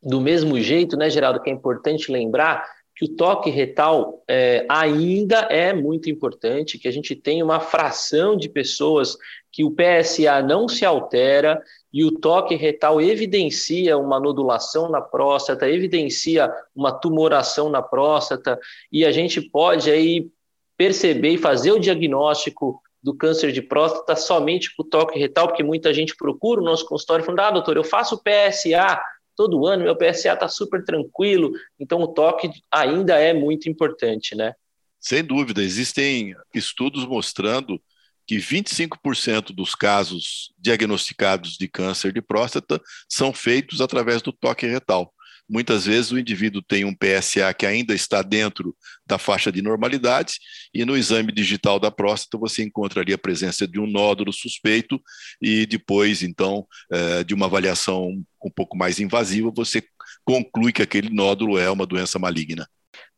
Do 0.00 0.20
mesmo 0.20 0.60
jeito, 0.60 0.96
né, 0.96 1.10
Geraldo, 1.10 1.42
que 1.42 1.50
é 1.50 1.52
importante 1.52 2.12
lembrar 2.12 2.64
que 3.02 3.06
o 3.06 3.16
toque 3.16 3.50
retal 3.50 4.22
é, 4.28 4.64
ainda 4.68 5.40
é 5.50 5.72
muito 5.72 6.08
importante, 6.08 6.78
que 6.78 6.86
a 6.86 6.92
gente 6.92 7.16
tem 7.16 7.42
uma 7.42 7.58
fração 7.58 8.36
de 8.36 8.48
pessoas 8.48 9.16
que 9.50 9.64
o 9.64 9.74
PSA 9.74 10.40
não 10.40 10.68
se 10.68 10.84
altera 10.84 11.60
e 11.92 12.04
o 12.04 12.12
toque 12.12 12.54
retal 12.54 13.00
evidencia 13.00 13.98
uma 13.98 14.20
nodulação 14.20 14.88
na 14.88 15.00
próstata, 15.00 15.68
evidencia 15.68 16.48
uma 16.74 16.92
tumoração 16.92 17.68
na 17.68 17.82
próstata, 17.82 18.56
e 18.90 19.04
a 19.04 19.10
gente 19.10 19.40
pode 19.40 19.90
aí 19.90 20.30
perceber 20.76 21.30
e 21.30 21.38
fazer 21.38 21.72
o 21.72 21.80
diagnóstico 21.80 22.80
do 23.02 23.14
câncer 23.16 23.50
de 23.50 23.60
próstata 23.60 24.14
somente 24.14 24.74
com 24.76 24.84
o 24.84 24.88
toque 24.88 25.18
retal, 25.18 25.48
porque 25.48 25.64
muita 25.64 25.92
gente 25.92 26.16
procura 26.16 26.60
o 26.60 26.64
nosso 26.64 26.86
consultório 26.86 27.24
falando, 27.24 27.40
ah, 27.40 27.50
doutor, 27.50 27.76
eu 27.76 27.84
faço 27.84 28.22
PSA, 28.22 29.02
todo 29.36 29.66
ano, 29.66 29.84
meu 29.84 29.96
PSA 29.96 30.34
está 30.34 30.48
super 30.48 30.84
tranquilo, 30.84 31.52
então 31.78 32.00
o 32.00 32.08
toque 32.08 32.50
ainda 32.70 33.18
é 33.18 33.32
muito 33.32 33.68
importante, 33.68 34.34
né? 34.34 34.54
Sem 35.00 35.24
dúvida, 35.24 35.62
existem 35.62 36.34
estudos 36.54 37.04
mostrando 37.04 37.80
que 38.26 38.36
25% 38.36 39.52
dos 39.52 39.74
casos 39.74 40.52
diagnosticados 40.56 41.56
de 41.56 41.66
câncer 41.66 42.12
de 42.12 42.22
próstata 42.22 42.80
são 43.08 43.32
feitos 43.32 43.80
através 43.80 44.22
do 44.22 44.32
toque 44.32 44.66
retal. 44.66 45.12
Muitas 45.52 45.84
vezes 45.84 46.10
o 46.10 46.18
indivíduo 46.18 46.62
tem 46.62 46.86
um 46.86 46.94
PSA 46.94 47.52
que 47.52 47.66
ainda 47.66 47.94
está 47.94 48.22
dentro 48.22 48.74
da 49.06 49.18
faixa 49.18 49.52
de 49.52 49.60
normalidade, 49.60 50.38
e 50.72 50.82
no 50.82 50.96
exame 50.96 51.30
digital 51.30 51.78
da 51.78 51.90
próstata 51.90 52.38
você 52.38 52.62
encontraria 52.62 53.16
a 53.16 53.18
presença 53.18 53.68
de 53.68 53.78
um 53.78 53.86
nódulo 53.86 54.32
suspeito, 54.32 54.98
e 55.42 55.66
depois, 55.66 56.22
então, 56.22 56.66
eh, 56.90 57.22
de 57.22 57.34
uma 57.34 57.44
avaliação 57.44 58.24
um 58.42 58.50
pouco 58.50 58.78
mais 58.78 58.98
invasiva, 58.98 59.52
você 59.54 59.82
conclui 60.24 60.72
que 60.72 60.80
aquele 60.80 61.10
nódulo 61.10 61.58
é 61.58 61.70
uma 61.70 61.84
doença 61.84 62.18
maligna. 62.18 62.66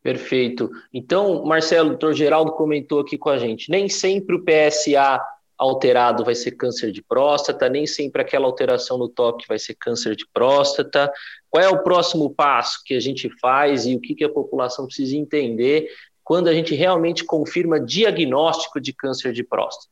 Perfeito. 0.03 0.71
Então, 0.93 1.45
Marcelo, 1.45 1.87
o 1.87 1.91
doutor 1.91 2.15
Geraldo 2.15 2.53
comentou 2.53 2.99
aqui 2.99 3.17
com 3.17 3.31
a 3.31 3.39
gente, 3.39 3.71
nem 3.71 3.89
sempre 3.89 4.35
o 4.35 4.45
PSA 4.45 5.21
alterado 5.65 6.25
vai 6.25 6.35
ser 6.35 6.53
câncer 6.53 6.93
de 6.93 7.03
próstata, 7.03 7.69
nem 7.69 7.87
sempre 7.87 8.23
aquela 8.23 8.47
alteração 8.47 8.99
no 8.99 9.09
toque 9.09 9.47
vai 9.49 9.59
ser 9.59 9.75
câncer 9.75 10.17
de 10.17 10.27
próstata. 10.33 11.11
Qual 11.51 11.63
é 11.63 11.69
o 11.69 11.83
próximo 11.83 12.31
passo 12.35 12.81
que 12.85 12.95
a 12.95 13.01
gente 13.01 13.31
faz 13.41 13.87
e 13.87 13.95
o 13.95 14.01
que, 14.01 14.15
que 14.15 14.25
a 14.25 14.29
população 14.29 14.87
precisa 14.87 15.17
entender 15.17 15.89
quando 16.23 16.49
a 16.49 16.55
gente 16.55 16.75
realmente 16.75 17.25
confirma 17.25 17.79
diagnóstico 17.79 18.81
de 18.81 18.93
câncer 18.93 19.33
de 19.33 19.45
próstata? 19.45 19.89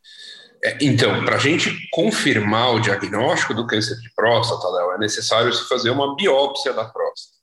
É, 0.65 0.79
então, 0.81 1.25
para 1.25 1.37
a 1.37 1.39
gente 1.39 1.77
confirmar 1.91 2.75
o 2.75 2.81
diagnóstico 2.81 3.53
do 3.53 3.67
câncer 3.67 3.97
de 4.01 4.09
próstata, 4.15 4.69
Léo, 4.69 4.93
é 4.93 4.99
necessário 4.99 5.53
se 5.53 5.69
fazer 5.69 5.91
uma 5.91 6.15
biópsia 6.15 6.73
da 6.73 6.85
próstata. 6.85 7.37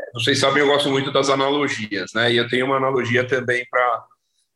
É, 0.00 0.12
vocês 0.14 0.38
sabem, 0.38 0.62
eu 0.62 0.68
gosto 0.68 0.88
muito 0.88 1.10
das 1.10 1.28
analogias, 1.28 2.12
né? 2.14 2.32
E 2.32 2.36
eu 2.36 2.48
tenho 2.48 2.66
uma 2.66 2.76
analogia 2.76 3.26
também 3.26 3.66
para 3.68 4.04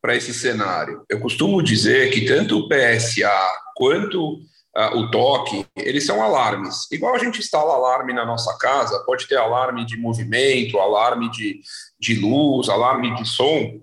para 0.00 0.16
esse 0.16 0.32
cenário. 0.32 1.04
Eu 1.08 1.20
costumo 1.20 1.62
dizer 1.62 2.10
que 2.10 2.26
tanto 2.26 2.58
o 2.58 2.68
PSA 2.68 3.30
quanto 3.74 4.40
uh, 4.76 4.96
o 4.96 5.10
toque, 5.10 5.66
eles 5.76 6.06
são 6.06 6.22
alarmes. 6.22 6.90
Igual 6.90 7.14
a 7.14 7.18
gente 7.18 7.40
instala 7.40 7.74
alarme 7.74 8.12
na 8.12 8.24
nossa 8.24 8.56
casa, 8.58 9.02
pode 9.04 9.26
ter 9.26 9.36
alarme 9.36 9.84
de 9.84 9.96
movimento, 9.96 10.78
alarme 10.78 11.30
de, 11.30 11.60
de 11.98 12.14
luz, 12.16 12.68
alarme 12.68 13.14
de 13.16 13.28
som, 13.28 13.80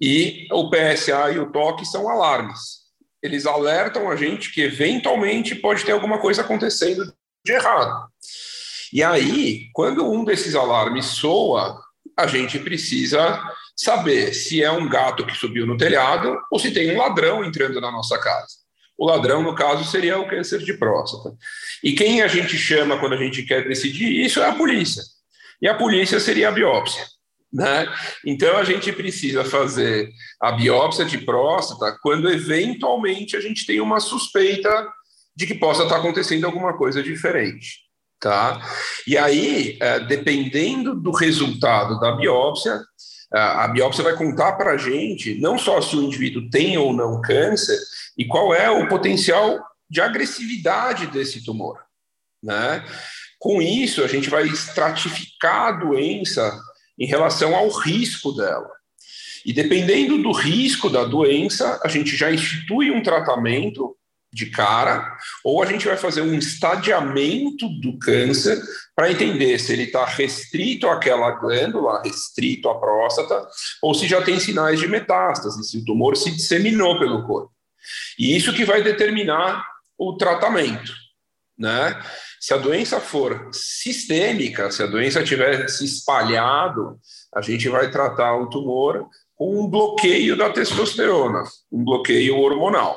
e 0.00 0.46
o 0.52 0.70
PSA 0.70 1.30
e 1.32 1.38
o 1.38 1.50
toque 1.50 1.84
são 1.84 2.08
alarmes. 2.08 2.86
Eles 3.22 3.46
alertam 3.46 4.10
a 4.10 4.14
gente 4.14 4.52
que 4.52 4.62
eventualmente 4.62 5.54
pode 5.54 5.84
ter 5.84 5.92
alguma 5.92 6.18
coisa 6.18 6.42
acontecendo 6.42 7.12
de 7.44 7.52
errado. 7.52 8.08
E 8.92 9.02
aí, 9.02 9.68
quando 9.72 10.08
um 10.08 10.24
desses 10.24 10.54
alarmes 10.54 11.06
soa, 11.06 11.82
a 12.16 12.26
gente 12.26 12.58
precisa 12.58 13.42
saber 13.76 14.32
se 14.32 14.62
é 14.62 14.70
um 14.70 14.88
gato 14.88 15.26
que 15.26 15.36
subiu 15.36 15.66
no 15.66 15.76
telhado 15.76 16.38
ou 16.50 16.58
se 16.58 16.70
tem 16.70 16.94
um 16.94 16.98
ladrão 16.98 17.44
entrando 17.44 17.80
na 17.80 17.92
nossa 17.92 18.18
casa. 18.18 18.66
O 18.98 19.06
ladrão, 19.06 19.42
no 19.42 19.54
caso, 19.54 19.84
seria 19.84 20.18
o 20.18 20.26
câncer 20.26 20.60
de 20.60 20.72
próstata. 20.72 21.36
E 21.84 21.92
quem 21.92 22.22
a 22.22 22.28
gente 22.28 22.56
chama 22.56 22.98
quando 22.98 23.12
a 23.12 23.18
gente 23.18 23.42
quer 23.42 23.68
decidir 23.68 24.24
isso 24.24 24.40
é 24.40 24.48
a 24.48 24.54
polícia. 24.54 25.02
E 25.60 25.68
a 25.68 25.74
polícia 25.74 26.18
seria 26.18 26.48
a 26.48 26.52
biópsia. 26.52 27.04
Né? 27.52 27.86
Então 28.24 28.56
a 28.56 28.64
gente 28.64 28.92
precisa 28.92 29.44
fazer 29.44 30.10
a 30.40 30.52
biópsia 30.52 31.04
de 31.04 31.18
próstata 31.18 31.96
quando 32.02 32.30
eventualmente 32.30 33.36
a 33.36 33.40
gente 33.40 33.64
tem 33.64 33.80
uma 33.80 34.00
suspeita 34.00 34.88
de 35.34 35.46
que 35.46 35.54
possa 35.54 35.84
estar 35.84 35.96
acontecendo 35.96 36.44
alguma 36.44 36.76
coisa 36.76 37.02
diferente. 37.02 37.86
Tá? 38.18 38.60
E 39.06 39.16
aí, 39.16 39.78
é, 39.80 40.00
dependendo 40.00 40.94
do 40.94 41.10
resultado 41.12 42.00
da 42.00 42.12
biópsia, 42.12 42.80
a 43.32 43.68
biópsia 43.68 44.04
vai 44.04 44.14
contar 44.14 44.52
para 44.52 44.72
a 44.72 44.76
gente 44.76 45.34
não 45.40 45.58
só 45.58 45.80
se 45.80 45.96
o 45.96 46.02
indivíduo 46.02 46.48
tem 46.50 46.78
ou 46.78 46.92
não 46.92 47.20
câncer, 47.20 47.78
e 48.16 48.24
qual 48.24 48.54
é 48.54 48.70
o 48.70 48.88
potencial 48.88 49.60
de 49.88 50.00
agressividade 50.00 51.06
desse 51.08 51.44
tumor. 51.44 51.78
Né? 52.42 52.84
Com 53.38 53.60
isso, 53.60 54.02
a 54.02 54.06
gente 54.06 54.30
vai 54.30 54.44
estratificar 54.44 55.68
a 55.68 55.72
doença 55.72 56.58
em 56.98 57.06
relação 57.06 57.54
ao 57.54 57.68
risco 57.68 58.32
dela. 58.32 58.70
E 59.44 59.52
dependendo 59.52 60.22
do 60.22 60.32
risco 60.32 60.88
da 60.88 61.04
doença, 61.04 61.80
a 61.84 61.88
gente 61.88 62.16
já 62.16 62.32
institui 62.32 62.90
um 62.90 63.02
tratamento 63.02 63.96
de 64.32 64.46
cara, 64.46 65.16
ou 65.44 65.62
a 65.62 65.66
gente 65.66 65.86
vai 65.86 65.96
fazer 65.96 66.20
um 66.20 66.34
estadiamento 66.34 67.68
do 67.80 67.98
câncer 67.98 68.60
para 68.94 69.10
entender 69.10 69.58
se 69.58 69.72
ele 69.72 69.84
está 69.84 70.04
restrito 70.04 70.88
àquela 70.88 71.30
glândula, 71.32 72.02
restrito 72.02 72.68
à 72.68 72.78
próstata, 72.78 73.46
ou 73.82 73.94
se 73.94 74.06
já 74.06 74.20
tem 74.22 74.38
sinais 74.38 74.78
de 74.78 74.88
metástase, 74.88 75.64
se 75.64 75.78
o 75.78 75.84
tumor 75.84 76.16
se 76.16 76.30
disseminou 76.30 76.98
pelo 76.98 77.26
corpo. 77.26 77.52
E 78.18 78.36
isso 78.36 78.52
que 78.52 78.64
vai 78.64 78.82
determinar 78.82 79.64
o 79.98 80.16
tratamento, 80.16 80.92
né? 81.58 81.98
Se 82.40 82.52
a 82.52 82.58
doença 82.58 83.00
for 83.00 83.48
sistêmica, 83.52 84.70
se 84.70 84.82
a 84.82 84.86
doença 84.86 85.24
tiver 85.24 85.68
se 85.68 85.84
espalhado, 85.84 86.98
a 87.34 87.40
gente 87.40 87.68
vai 87.68 87.90
tratar 87.90 88.36
o 88.36 88.48
tumor 88.48 89.08
com 89.34 89.60
um 89.60 89.68
bloqueio 89.68 90.36
da 90.36 90.50
testosterona, 90.50 91.42
um 91.72 91.84
bloqueio 91.84 92.36
hormonal. 92.36 92.96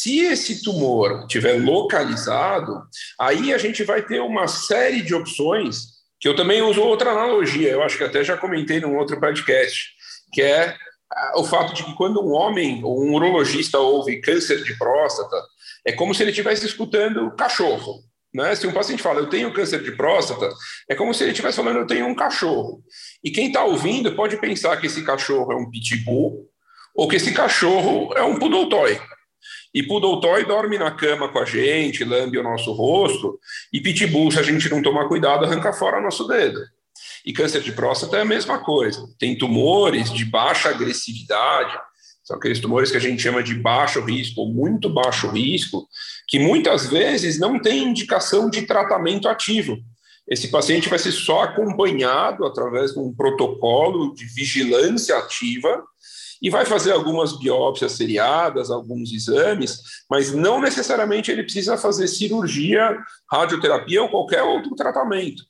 Se 0.00 0.20
esse 0.20 0.62
tumor 0.62 1.26
tiver 1.26 1.62
localizado, 1.62 2.84
aí 3.18 3.52
a 3.52 3.58
gente 3.58 3.84
vai 3.84 4.00
ter 4.00 4.18
uma 4.18 4.48
série 4.48 5.02
de 5.02 5.14
opções, 5.14 5.88
que 6.18 6.26
eu 6.26 6.34
também 6.34 6.62
uso 6.62 6.80
outra 6.80 7.10
analogia, 7.10 7.68
eu 7.68 7.82
acho 7.82 7.98
que 7.98 8.04
até 8.04 8.24
já 8.24 8.34
comentei 8.34 8.80
num 8.80 8.96
outro 8.96 9.20
podcast, 9.20 9.90
que 10.32 10.40
é 10.40 10.74
ah, 11.12 11.32
o 11.36 11.44
fato 11.44 11.74
de 11.74 11.84
que 11.84 11.94
quando 11.96 12.18
um 12.24 12.32
homem 12.32 12.82
ou 12.82 13.04
um 13.04 13.12
urologista 13.12 13.78
ouve 13.78 14.22
câncer 14.22 14.64
de 14.64 14.74
próstata, 14.78 15.36
é 15.84 15.92
como 15.92 16.14
se 16.14 16.22
ele 16.22 16.30
estivesse 16.30 16.64
escutando 16.64 17.36
cachorro. 17.36 18.02
Né? 18.32 18.54
Se 18.54 18.66
um 18.66 18.72
paciente 18.72 19.02
fala, 19.02 19.20
eu 19.20 19.28
tenho 19.28 19.52
câncer 19.52 19.82
de 19.82 19.92
próstata, 19.92 20.48
é 20.88 20.94
como 20.94 21.12
se 21.12 21.24
ele 21.24 21.32
estivesse 21.32 21.58
falando, 21.58 21.80
eu 21.80 21.86
tenho 21.86 22.06
um 22.06 22.14
cachorro. 22.14 22.82
E 23.22 23.30
quem 23.30 23.48
está 23.48 23.64
ouvindo 23.64 24.16
pode 24.16 24.38
pensar 24.38 24.78
que 24.78 24.86
esse 24.86 25.04
cachorro 25.04 25.52
é 25.52 25.56
um 25.56 25.70
pitbull 25.70 26.48
ou 26.94 27.06
que 27.06 27.16
esse 27.16 27.34
cachorro 27.34 28.14
é 28.16 28.22
um 28.22 28.38
poodle 28.38 28.66
toy. 28.70 28.98
E 29.72 29.82
poodle 29.82 30.20
dorme 30.20 30.78
na 30.78 30.90
cama 30.90 31.28
com 31.28 31.38
a 31.38 31.44
gente, 31.44 32.04
lambe 32.04 32.38
o 32.38 32.42
nosso 32.42 32.72
rosto, 32.72 33.38
e 33.72 33.80
pitbull, 33.80 34.30
se 34.30 34.38
a 34.38 34.42
gente 34.42 34.68
não 34.68 34.82
tomar 34.82 35.06
cuidado, 35.06 35.44
arranca 35.44 35.72
fora 35.72 36.00
nosso 36.00 36.26
dedo. 36.26 36.60
E 37.24 37.32
câncer 37.32 37.62
de 37.62 37.72
próstata 37.72 38.16
é 38.16 38.22
a 38.22 38.24
mesma 38.24 38.58
coisa. 38.58 39.06
Tem 39.18 39.36
tumores 39.36 40.12
de 40.12 40.24
baixa 40.24 40.70
agressividade, 40.70 41.78
são 42.30 42.36
aqueles 42.36 42.60
tumores 42.60 42.90
que 42.90 42.96
a 42.96 43.00
gente 43.00 43.20
chama 43.20 43.42
de 43.42 43.54
baixo 43.54 44.00
risco 44.00 44.42
ou 44.42 44.52
muito 44.52 44.88
baixo 44.88 45.28
risco, 45.28 45.88
que 46.28 46.38
muitas 46.38 46.86
vezes 46.86 47.40
não 47.40 47.60
tem 47.60 47.82
indicação 47.82 48.48
de 48.48 48.62
tratamento 48.62 49.28
ativo. 49.28 49.76
Esse 50.28 50.48
paciente 50.48 50.88
vai 50.88 50.98
ser 50.98 51.10
só 51.10 51.42
acompanhado 51.42 52.44
através 52.46 52.92
de 52.92 53.00
um 53.00 53.12
protocolo 53.12 54.14
de 54.14 54.26
vigilância 54.26 55.18
ativa 55.18 55.82
e 56.40 56.48
vai 56.48 56.64
fazer 56.64 56.92
algumas 56.92 57.38
biópsias 57.38 57.92
seriadas, 57.92 58.70
alguns 58.70 59.12
exames, 59.12 59.80
mas 60.08 60.32
não 60.32 60.60
necessariamente 60.60 61.30
ele 61.30 61.42
precisa 61.42 61.76
fazer 61.76 62.08
cirurgia, 62.08 62.96
radioterapia 63.30 64.02
ou 64.02 64.08
qualquer 64.08 64.42
outro 64.42 64.74
tratamento. 64.74 65.42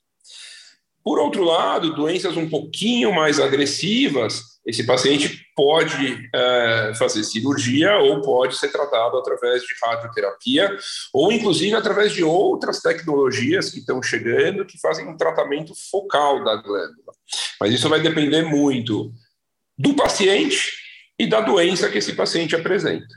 Por 1.03 1.19
outro 1.19 1.45
lado, 1.45 1.95
doenças 1.95 2.37
um 2.37 2.49
pouquinho 2.49 3.13
mais 3.13 3.41
agressivas, 3.41 4.51
esse 4.67 4.85
paciente 4.85 5.47
pode 5.57 6.29
é, 6.35 6.93
fazer 6.95 7.25
cirurgia 7.25 7.97
ou 7.97 8.21
pode 8.21 8.57
ser 8.57 8.69
tratado 8.69 9.17
através 9.17 9.63
de 9.63 9.69
radioterapia 9.83 10.77
ou 11.15 11.33
inclusive 11.33 11.75
através 11.75 12.13
de 12.13 12.23
outras 12.23 12.81
tecnologias 12.81 13.71
que 13.71 13.79
estão 13.79 14.03
chegando 14.03 14.67
que 14.67 14.79
fazem 14.79 15.09
um 15.09 15.17
tratamento 15.17 15.73
focal 15.91 16.45
da 16.45 16.57
glândula. 16.57 17.13
Mas 17.59 17.73
isso 17.73 17.89
vai 17.89 18.01
depender 18.01 18.43
muito 18.43 19.11
do 19.81 19.95
paciente 19.95 20.73
e 21.19 21.27
da 21.27 21.41
doença 21.41 21.89
que 21.89 21.97
esse 21.97 22.15
paciente 22.15 22.55
apresenta. 22.55 23.15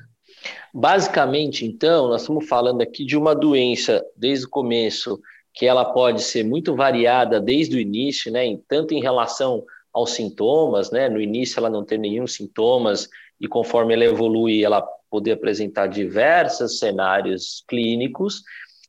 Basicamente, 0.74 1.66
então, 1.66 2.08
nós 2.08 2.22
estamos 2.22 2.48
falando 2.48 2.82
aqui 2.82 3.06
de 3.06 3.18
uma 3.18 3.36
doença 3.36 4.02
desde 4.16 4.46
o 4.46 4.50
começo 4.50 5.20
que 5.54 5.66
ela 5.66 5.84
pode 5.84 6.24
ser 6.24 6.46
muito 6.46 6.74
variada 6.74 7.42
desde 7.42 7.76
o 7.76 7.80
início, 7.80 8.32
né, 8.32 8.46
em, 8.46 8.64
tanto 8.66 8.94
em 8.94 9.02
relação 9.02 9.62
aos 9.94 10.12
sintomas, 10.12 10.90
né, 10.90 11.10
no 11.10 11.20
início 11.20 11.60
ela 11.60 11.70
não 11.70 11.84
ter 11.84 12.00
nenhum 12.00 12.26
sintomas 12.26 13.10
e 13.42 13.48
conforme 13.48 13.94
ela 13.94 14.06
evolui 14.06 14.64
ela 14.64 14.82
poder 15.12 15.34
apresentar 15.34 15.88
diversos 15.88 16.80
cenários 16.80 17.64
clínicos 17.68 18.42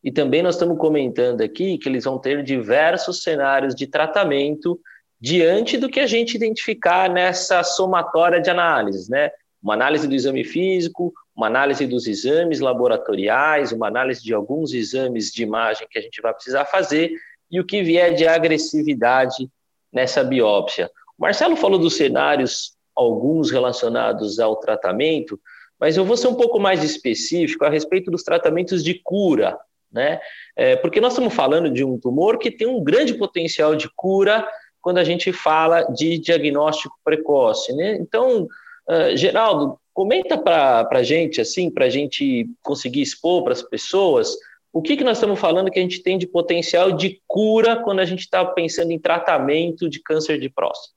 e 0.03 0.13
também 0.13 0.43
nós 0.43 0.55
estamos 0.55 0.79
comentando 0.79 1.41
aqui 1.41 1.77
que 1.77 1.89
eles 1.89 2.05
vão 2.05 2.19
ter 2.19 2.43
diversos 2.45 3.23
cenários 3.23 3.75
de 3.75 3.87
tratamento 3.87 4.81
diante 5.25 5.79
do 5.79 5.89
que 5.89 6.01
a 6.01 6.07
gente 6.07 6.35
identificar 6.35 7.09
nessa 7.09 7.65
somatória 7.65 8.43
de 8.43 8.51
análises, 8.51 9.09
né? 9.09 9.31
Uma 9.63 9.73
análise 9.73 10.07
do 10.07 10.15
exame 10.15 10.45
físico, 10.45 11.15
uma 11.35 11.47
análise 11.47 11.87
dos 11.87 12.07
exames 12.07 12.61
laboratoriais, 12.61 13.73
uma 13.73 13.87
análise 13.87 14.23
de 14.23 14.35
alguns 14.35 14.75
exames 14.75 15.33
de 15.33 15.43
imagem 15.43 15.87
que 15.91 15.99
a 15.99 16.03
gente 16.03 16.21
vai 16.21 16.35
precisar 16.35 16.67
fazer 16.67 17.11
e 17.51 17.59
o 17.59 17.65
que 17.65 17.83
vier 17.83 18.13
de 18.13 18.27
agressividade 18.27 19.49
nessa 19.91 20.23
biópsia. 20.23 20.91
O 21.19 21.23
Marcelo 21.23 21.57
falou 21.57 21.79
dos 21.79 21.97
cenários, 21.97 22.75
alguns 22.95 23.51
relacionados 23.51 24.39
ao 24.39 24.57
tratamento, 24.57 25.41
mas 25.81 25.97
eu 25.97 26.05
vou 26.05 26.19
ser 26.19 26.29
um 26.29 26.35
pouco 26.35 26.61
mais 26.61 26.85
específico 26.85 27.65
a 27.65 27.71
respeito 27.71 28.11
dos 28.11 28.25
tratamentos 28.25 28.85
de 28.85 29.01
cura, 29.03 29.59
né? 29.91 30.21
É, 30.55 30.77
porque 30.77 31.01
nós 31.01 31.15
estamos 31.15 31.33
falando 31.33 31.71
de 31.71 31.83
um 31.83 31.99
tumor 31.99 32.37
que 32.37 32.51
tem 32.51 32.67
um 32.67 32.85
grande 32.85 33.15
potencial 33.15 33.75
de 33.75 33.89
cura 33.97 34.47
quando 34.85 34.99
a 34.99 35.05
gente 35.05 35.33
fala 35.33 35.83
de 35.83 36.19
diagnóstico 36.19 36.95
precoce, 37.03 37.73
né? 37.73 37.97
Então, 37.97 38.47
uh, 38.89 39.17
Geraldo, 39.17 39.81
Comenta 39.95 40.37
para 40.37 40.89
a 40.91 41.03
gente, 41.05 41.41
assim, 41.41 41.71
para 41.71 41.85
a 41.85 41.89
gente 41.89 42.51
conseguir 42.61 43.01
expor 43.01 43.45
para 43.45 43.53
as 43.53 43.63
pessoas 43.63 44.37
o 44.73 44.83
que, 44.83 44.97
que 44.97 45.05
nós 45.05 45.19
estamos 45.19 45.39
falando 45.39 45.71
que 45.71 45.79
a 45.79 45.83
gente 45.83 46.03
tem 46.03 46.19
de 46.19 46.27
potencial 46.27 46.91
de 46.91 47.23
cura 47.29 47.81
quando 47.81 48.01
a 48.01 48.05
gente 48.05 48.23
está 48.23 48.45
pensando 48.45 48.91
em 48.91 48.99
tratamento 48.99 49.89
de 49.89 50.03
câncer 50.03 50.41
de 50.41 50.49
próstata. 50.49 50.93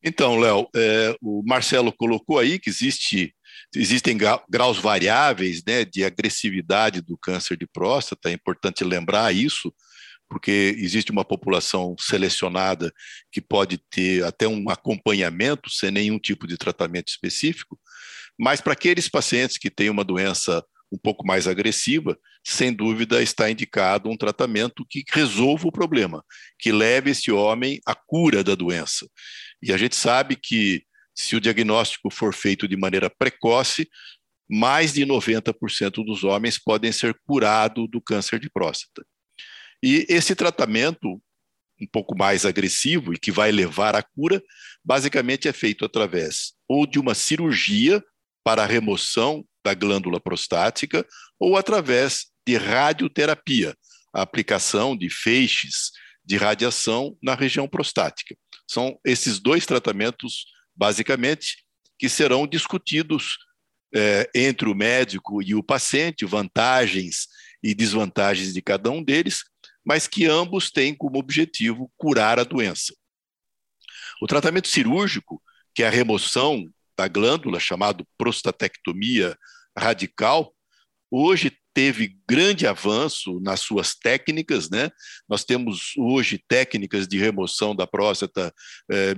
Então, 0.00 0.38
Léo, 0.38 0.68
é, 0.76 1.16
o 1.20 1.42
Marcelo 1.44 1.92
colocou 1.92 2.38
aí 2.38 2.60
que 2.60 2.70
existe 2.70 3.34
existem 3.74 4.16
graus 4.48 4.78
variáveis 4.78 5.60
né, 5.66 5.84
de 5.84 6.04
agressividade 6.04 7.00
do 7.00 7.18
câncer 7.18 7.56
de 7.56 7.66
próstata, 7.66 8.30
é 8.30 8.32
importante 8.32 8.84
lembrar 8.84 9.34
isso, 9.34 9.74
porque 10.28 10.74
existe 10.78 11.12
uma 11.12 11.24
população 11.24 11.94
selecionada 11.98 12.92
que 13.30 13.40
pode 13.40 13.78
ter 13.90 14.24
até 14.24 14.46
um 14.46 14.68
acompanhamento 14.68 15.70
sem 15.70 15.90
nenhum 15.90 16.18
tipo 16.18 16.46
de 16.46 16.56
tratamento 16.56 17.08
específico, 17.08 17.78
mas 18.38 18.60
para 18.60 18.72
aqueles 18.72 19.08
pacientes 19.08 19.56
que 19.56 19.70
têm 19.70 19.90
uma 19.90 20.04
doença 20.04 20.64
um 20.92 20.98
pouco 20.98 21.26
mais 21.26 21.48
agressiva, 21.48 22.16
sem 22.44 22.72
dúvida 22.72 23.22
está 23.22 23.50
indicado 23.50 24.08
um 24.08 24.16
tratamento 24.16 24.86
que 24.88 25.04
resolva 25.10 25.66
o 25.66 25.72
problema, 25.72 26.24
que 26.58 26.70
leve 26.70 27.10
esse 27.10 27.32
homem 27.32 27.80
à 27.84 27.94
cura 27.94 28.44
da 28.44 28.54
doença. 28.54 29.08
E 29.60 29.72
a 29.72 29.76
gente 29.76 29.96
sabe 29.96 30.36
que 30.36 30.84
se 31.14 31.34
o 31.34 31.40
diagnóstico 31.40 32.10
for 32.10 32.32
feito 32.32 32.68
de 32.68 32.76
maneira 32.76 33.10
precoce, 33.10 33.88
mais 34.48 34.92
de 34.92 35.04
90% 35.04 36.04
dos 36.04 36.22
homens 36.22 36.58
podem 36.58 36.92
ser 36.92 37.18
curados 37.26 37.88
do 37.90 38.00
câncer 38.00 38.38
de 38.38 38.48
próstata. 38.48 39.04
E 39.82 40.06
esse 40.08 40.34
tratamento 40.34 41.20
um 41.80 41.86
pouco 41.86 42.16
mais 42.16 42.44
agressivo 42.44 43.12
e 43.12 43.18
que 43.18 43.30
vai 43.30 43.52
levar 43.52 43.94
à 43.94 44.02
cura, 44.02 44.42
basicamente 44.84 45.46
é 45.48 45.52
feito 45.52 45.84
através 45.84 46.54
ou 46.68 46.86
de 46.86 46.98
uma 46.98 47.14
cirurgia 47.14 48.02
para 48.42 48.62
a 48.62 48.66
remoção 48.66 49.44
da 49.64 49.74
glândula 49.74 50.20
prostática 50.20 51.06
ou 51.38 51.56
através 51.56 52.26
de 52.46 52.56
radioterapia, 52.56 53.76
a 54.14 54.22
aplicação 54.22 54.96
de 54.96 55.10
feixes 55.10 55.90
de 56.24 56.36
radiação 56.36 57.16
na 57.22 57.34
região 57.34 57.68
prostática. 57.68 58.36
São 58.68 58.98
esses 59.04 59.38
dois 59.38 59.66
tratamentos, 59.66 60.46
basicamente, 60.74 61.64
que 61.98 62.08
serão 62.08 62.46
discutidos 62.46 63.36
é, 63.94 64.28
entre 64.34 64.68
o 64.68 64.74
médico 64.74 65.42
e 65.42 65.54
o 65.54 65.62
paciente, 65.62 66.24
vantagens 66.24 67.28
e 67.62 67.74
desvantagens 67.74 68.52
de 68.52 68.60
cada 68.60 68.90
um 68.90 69.02
deles, 69.02 69.44
mas 69.86 70.08
que 70.08 70.26
ambos 70.26 70.70
têm 70.70 70.92
como 70.92 71.18
objetivo 71.18 71.90
curar 71.96 72.40
a 72.40 72.44
doença. 72.44 72.92
O 74.20 74.26
tratamento 74.26 74.66
cirúrgico, 74.66 75.40
que 75.72 75.84
é 75.84 75.86
a 75.86 75.90
remoção 75.90 76.68
da 76.98 77.06
glândula, 77.06 77.60
chamado 77.60 78.06
prostatectomia 78.18 79.38
radical, 79.78 80.52
hoje 81.10 81.56
teve 81.72 82.18
grande 82.26 82.66
avanço 82.66 83.38
nas 83.40 83.60
suas 83.60 83.94
técnicas, 83.94 84.70
né? 84.70 84.90
Nós 85.28 85.44
temos 85.44 85.92
hoje 85.96 86.42
técnicas 86.48 87.06
de 87.06 87.18
remoção 87.18 87.76
da 87.76 87.86
próstata 87.86 88.52
é, 88.90 89.14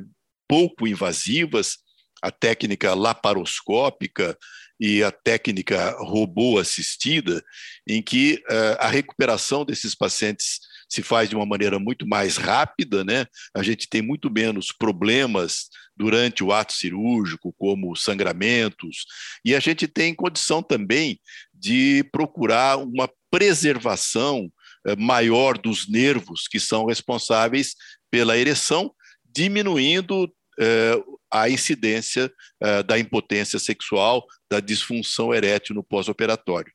pouco 0.49 0.87
invasivas, 0.87 1.79
a 2.21 2.31
técnica 2.33 2.95
laparoscópica 2.95 4.37
e 4.81 5.03
a 5.03 5.11
técnica 5.11 5.97
robô 5.99 6.59
assistida, 6.59 7.43
em 7.87 8.03
que 8.03 8.43
uh, 8.51 8.77
a 8.79 8.89
recuperação 8.89 9.65
desses 9.65 9.95
pacientes 9.95 10.61
se 10.89 11.03
faz 11.03 11.29
de 11.29 11.37
uma 11.37 11.45
maneira 11.45 11.79
muito 11.79 12.07
mais 12.07 12.37
rápida, 12.37 13.05
né? 13.05 13.27
A 13.55 13.63
gente 13.63 13.89
tem 13.89 14.01
muito 14.01 14.31
menos 14.31 14.73
problemas 14.73 15.67
durante 15.95 16.43
o 16.43 16.53
ato 16.53 16.73
cirúrgico, 16.73 17.53
como 17.59 17.95
sangramentos, 17.97 19.05
e 19.45 19.55
a 19.55 19.61
gente 19.61 19.87
tem 19.87 20.15
condição 20.15 20.63
também 20.63 21.21
de 21.53 22.05
procurar 22.13 22.79
uma 22.79 23.11
preservação 23.31 24.47
uh, 24.87 24.97
maior 24.99 25.59
dos 25.59 25.89
nervos 25.89 26.47
que 26.49 26.61
são 26.61 26.87
responsáveis 26.87 27.75
pela 28.11 28.39
ereção, 28.39 28.95
diminuindo 29.25 30.25
uh, 30.25 31.18
a 31.33 31.49
incidência 31.49 32.33
uh, 32.63 32.83
da 32.83 32.99
impotência 32.99 33.59
sexual, 33.59 34.27
da 34.51 34.61
disfunção 34.61 35.35
erétil 35.35 35.75
no 35.75 35.85
pós-operatório. 35.85 36.73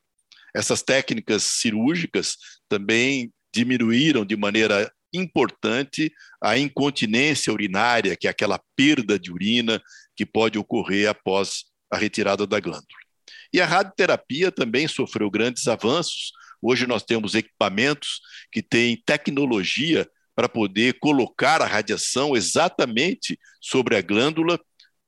Essas 0.54 0.82
técnicas 0.82 1.42
cirúrgicas 1.42 2.36
também 2.68 3.32
diminuíram 3.52 4.24
de 4.24 4.36
maneira 4.36 4.92
importante 5.12 6.12
a 6.42 6.58
incontinência 6.58 7.52
urinária, 7.52 8.16
que 8.16 8.26
é 8.26 8.30
aquela 8.30 8.60
perda 8.76 9.18
de 9.18 9.32
urina 9.32 9.82
que 10.16 10.26
pode 10.26 10.58
ocorrer 10.58 11.08
após 11.08 11.64
a 11.90 11.96
retirada 11.96 12.46
da 12.46 12.58
glândula. 12.60 13.04
E 13.52 13.60
a 13.60 13.66
radioterapia 13.66 14.50
também 14.50 14.88
sofreu 14.88 15.30
grandes 15.30 15.68
avanços. 15.68 16.32
Hoje 16.60 16.86
nós 16.86 17.04
temos 17.04 17.34
equipamentos 17.34 18.20
que 18.50 18.62
têm 18.62 19.00
tecnologia 19.06 20.08
para 20.34 20.48
poder 20.48 20.98
colocar 21.00 21.62
a 21.62 21.66
radiação 21.66 22.36
exatamente 22.36 23.38
sobre 23.60 23.96
a 23.96 24.02
glândula, 24.02 24.58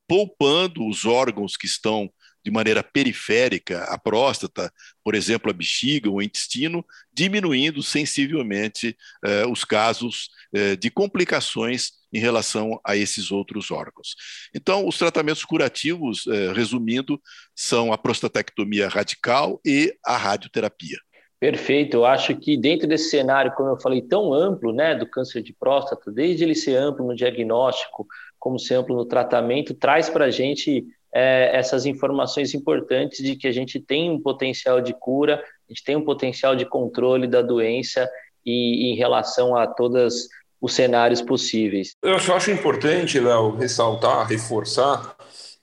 poupando 0.06 0.86
os 0.86 1.04
órgãos 1.04 1.56
que 1.56 1.66
estão 1.66 2.10
de 2.46 2.50
maneira 2.52 2.80
periférica, 2.80 3.82
a 3.86 3.98
próstata, 3.98 4.72
por 5.02 5.16
exemplo, 5.16 5.50
a 5.50 5.52
bexiga, 5.52 6.08
o 6.08 6.22
intestino, 6.22 6.86
diminuindo 7.12 7.82
sensivelmente 7.82 8.96
eh, 9.24 9.44
os 9.48 9.64
casos 9.64 10.30
eh, 10.54 10.76
de 10.76 10.88
complicações 10.88 11.90
em 12.12 12.20
relação 12.20 12.80
a 12.86 12.96
esses 12.96 13.32
outros 13.32 13.72
órgãos. 13.72 14.14
Então, 14.54 14.86
os 14.86 14.96
tratamentos 14.96 15.44
curativos, 15.44 16.24
eh, 16.28 16.52
resumindo, 16.52 17.20
são 17.52 17.92
a 17.92 17.98
prostatectomia 17.98 18.88
radical 18.88 19.60
e 19.66 19.92
a 20.06 20.16
radioterapia. 20.16 21.00
Perfeito, 21.38 21.98
eu 21.98 22.04
acho 22.06 22.34
que 22.36 22.56
dentro 22.56 22.86
desse 22.88 23.10
cenário, 23.10 23.52
como 23.52 23.68
eu 23.68 23.78
falei, 23.78 24.00
tão 24.00 24.32
amplo, 24.32 24.72
né, 24.72 24.94
do 24.94 25.06
câncer 25.06 25.42
de 25.42 25.52
próstata, 25.52 26.10
desde 26.10 26.44
ele 26.44 26.54
ser 26.54 26.76
amplo 26.76 27.06
no 27.06 27.14
diagnóstico, 27.14 28.06
como 28.38 28.58
ser 28.58 28.76
amplo 28.76 28.96
no 28.96 29.04
tratamento, 29.04 29.74
traz 29.74 30.08
para 30.08 30.26
a 30.26 30.30
gente 30.30 30.86
é, 31.14 31.50
essas 31.54 31.84
informações 31.84 32.54
importantes 32.54 33.22
de 33.22 33.36
que 33.36 33.46
a 33.46 33.52
gente 33.52 33.78
tem 33.78 34.10
um 34.10 34.20
potencial 34.20 34.80
de 34.80 34.94
cura, 34.94 35.42
a 35.68 35.72
gente 35.72 35.84
tem 35.84 35.96
um 35.96 36.04
potencial 36.04 36.56
de 36.56 36.64
controle 36.64 37.26
da 37.26 37.42
doença 37.42 38.08
e 38.44 38.92
em 38.92 38.96
relação 38.96 39.56
a 39.56 39.66
todos 39.66 40.28
os 40.60 40.72
cenários 40.72 41.20
possíveis. 41.20 41.92
Eu 42.02 42.14
acho 42.14 42.50
importante, 42.50 43.20
Léo, 43.20 43.56
ressaltar, 43.56 44.26
reforçar 44.26 45.16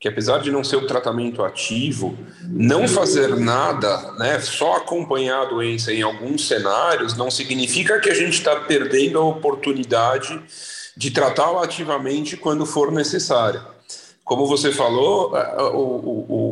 que 0.03 0.09
apesar 0.09 0.39
de 0.39 0.51
não 0.51 0.65
ser 0.65 0.75
o 0.75 0.85
tratamento 0.85 1.41
ativo, 1.41 2.19
não 2.41 2.89
fazer 2.89 3.37
nada, 3.37 4.11
né, 4.17 4.37
só 4.41 4.75
acompanhar 4.75 5.43
a 5.43 5.45
doença 5.45 5.93
em 5.93 6.01
alguns 6.01 6.45
cenários, 6.45 7.15
não 7.15 7.31
significa 7.31 7.97
que 8.01 8.09
a 8.09 8.13
gente 8.13 8.33
está 8.33 8.53
perdendo 8.57 9.17
a 9.17 9.23
oportunidade 9.23 10.37
de 10.97 11.09
tratá-la 11.09 11.63
ativamente 11.63 12.35
quando 12.35 12.65
for 12.65 12.91
necessária. 12.91 13.61
Como 14.25 14.45
você 14.45 14.73
falou, 14.73 15.33
a, 15.37 15.39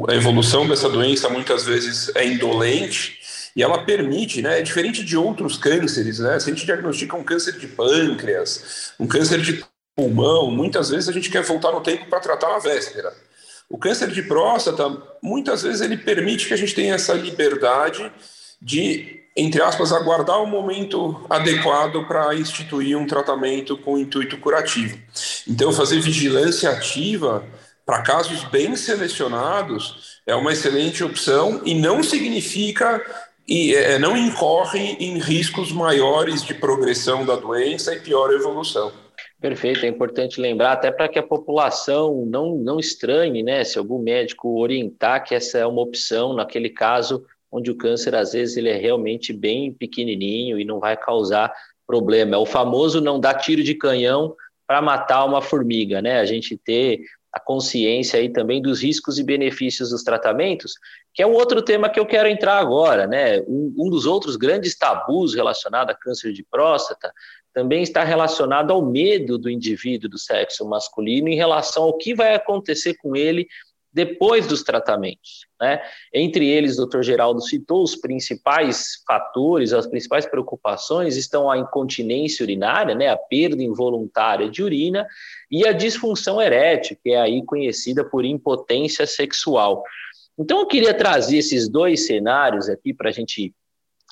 a, 0.09 0.15
evolução 0.15 0.65
dessa 0.65 0.87
doença 0.87 1.27
muitas 1.27 1.65
vezes 1.65 2.09
é 2.15 2.25
indolente 2.25 3.19
e 3.53 3.61
ela 3.61 3.83
permite, 3.83 4.41
né, 4.41 4.59
é 4.59 4.61
diferente 4.61 5.03
de 5.03 5.17
outros 5.17 5.57
cânceres, 5.57 6.19
né, 6.19 6.39
se 6.39 6.49
a 6.49 6.53
gente 6.53 6.65
diagnostica 6.65 7.17
um 7.17 7.23
câncer 7.25 7.57
de 7.59 7.67
pâncreas, 7.67 8.93
um 8.97 9.05
câncer 9.05 9.41
de 9.41 9.61
pulmão, 9.93 10.49
muitas 10.49 10.89
vezes 10.89 11.09
a 11.09 11.11
gente 11.11 11.29
quer 11.29 11.43
voltar 11.43 11.73
no 11.73 11.81
tempo 11.81 12.05
para 12.05 12.21
tratar 12.21 12.49
na 12.51 12.59
véspera. 12.59 13.11
O 13.71 13.77
câncer 13.77 14.11
de 14.11 14.21
próstata, 14.21 14.85
muitas 15.23 15.63
vezes, 15.63 15.79
ele 15.79 15.95
permite 15.95 16.45
que 16.45 16.53
a 16.53 16.57
gente 16.57 16.75
tenha 16.75 16.95
essa 16.95 17.13
liberdade 17.13 18.11
de, 18.61 19.21
entre 19.35 19.61
aspas, 19.61 19.93
aguardar 19.93 20.43
o 20.43 20.45
momento 20.45 21.25
adequado 21.29 22.05
para 22.05 22.35
instituir 22.35 22.97
um 22.97 23.07
tratamento 23.07 23.77
com 23.77 23.97
intuito 23.97 24.37
curativo. 24.37 24.99
Então, 25.47 25.71
fazer 25.71 26.01
vigilância 26.01 26.69
ativa 26.69 27.45
para 27.85 28.01
casos 28.01 28.43
bem 28.43 28.75
selecionados 28.75 30.19
é 30.27 30.35
uma 30.35 30.51
excelente 30.51 31.01
opção 31.01 31.61
e 31.63 31.73
não 31.73 32.03
significa 32.03 33.01
e 33.47 33.73
é, 33.73 33.97
não 33.97 34.17
incorre 34.17 34.97
em 34.99 35.17
riscos 35.17 35.71
maiores 35.71 36.43
de 36.43 36.53
progressão 36.53 37.25
da 37.25 37.37
doença 37.37 37.95
e 37.95 38.01
pior 38.01 38.33
evolução. 38.33 38.91
Perfeito, 39.41 39.83
é 39.83 39.89
importante 39.89 40.39
lembrar, 40.39 40.73
até 40.73 40.91
para 40.91 41.09
que 41.09 41.17
a 41.17 41.23
população 41.23 42.27
não, 42.27 42.55
não 42.57 42.79
estranhe, 42.79 43.41
né? 43.41 43.63
Se 43.63 43.79
algum 43.79 43.97
médico 43.97 44.59
orientar 44.59 45.23
que 45.23 45.33
essa 45.33 45.57
é 45.57 45.65
uma 45.65 45.81
opção, 45.81 46.33
naquele 46.33 46.69
caso 46.69 47.25
onde 47.51 47.71
o 47.71 47.75
câncer, 47.75 48.13
às 48.13 48.33
vezes, 48.33 48.55
ele 48.55 48.69
é 48.69 48.77
realmente 48.77 49.33
bem 49.33 49.73
pequenininho 49.73 50.59
e 50.59 50.63
não 50.63 50.79
vai 50.79 50.95
causar 50.95 51.51
problema. 51.87 52.35
É 52.35 52.37
o 52.37 52.45
famoso 52.45 53.01
não 53.01 53.19
dar 53.19 53.33
tiro 53.33 53.63
de 53.63 53.73
canhão 53.73 54.35
para 54.67 54.79
matar 54.79 55.25
uma 55.25 55.41
formiga, 55.41 56.03
né? 56.03 56.19
A 56.19 56.25
gente 56.25 56.55
ter 56.55 57.01
a 57.33 57.39
consciência 57.39 58.19
aí 58.19 58.29
também 58.29 58.61
dos 58.61 58.83
riscos 58.83 59.17
e 59.17 59.23
benefícios 59.23 59.89
dos 59.89 60.03
tratamentos, 60.03 60.73
que 61.13 61.23
é 61.23 61.25
um 61.25 61.33
outro 61.33 61.63
tema 61.63 61.89
que 61.89 61.99
eu 61.99 62.05
quero 62.05 62.27
entrar 62.27 62.59
agora, 62.59 63.07
né? 63.07 63.39
Um, 63.47 63.73
um 63.75 63.89
dos 63.89 64.05
outros 64.05 64.35
grandes 64.35 64.77
tabus 64.77 65.33
relacionado 65.33 65.89
a 65.89 65.95
câncer 65.95 66.31
de 66.31 66.43
próstata 66.43 67.11
também 67.53 67.83
está 67.83 68.03
relacionado 68.03 68.71
ao 68.71 68.85
medo 68.85 69.37
do 69.37 69.49
indivíduo 69.49 70.09
do 70.09 70.17
sexo 70.17 70.67
masculino 70.67 71.27
em 71.27 71.35
relação 71.35 71.83
ao 71.83 71.97
que 71.97 72.13
vai 72.13 72.33
acontecer 72.33 72.95
com 72.95 73.15
ele 73.15 73.47
depois 73.93 74.47
dos 74.47 74.63
tratamentos. 74.63 75.45
Né? 75.59 75.81
Entre 76.13 76.47
eles, 76.47 76.79
o 76.79 76.85
Dr. 76.85 77.01
Geraldo 77.01 77.41
citou 77.41 77.83
os 77.83 77.95
principais 77.95 79.03
fatores, 79.05 79.73
as 79.73 79.85
principais 79.85 80.25
preocupações 80.25 81.17
estão 81.17 81.51
a 81.51 81.57
incontinência 81.57 82.43
urinária, 82.43 82.95
né, 82.95 83.09
a 83.09 83.17
perda 83.17 83.61
involuntária 83.61 84.49
de 84.49 84.63
urina, 84.63 85.05
e 85.49 85.67
a 85.67 85.73
disfunção 85.73 86.41
erétil, 86.41 86.97
que 87.03 87.11
é 87.11 87.19
aí 87.19 87.43
conhecida 87.45 88.03
por 88.03 88.23
impotência 88.23 89.05
sexual. 89.05 89.83
Então 90.39 90.59
eu 90.59 90.67
queria 90.67 90.93
trazer 90.93 91.37
esses 91.37 91.67
dois 91.67 92.07
cenários 92.07 92.69
aqui 92.69 92.93
para 92.93 93.09
a 93.09 93.11
gente 93.11 93.53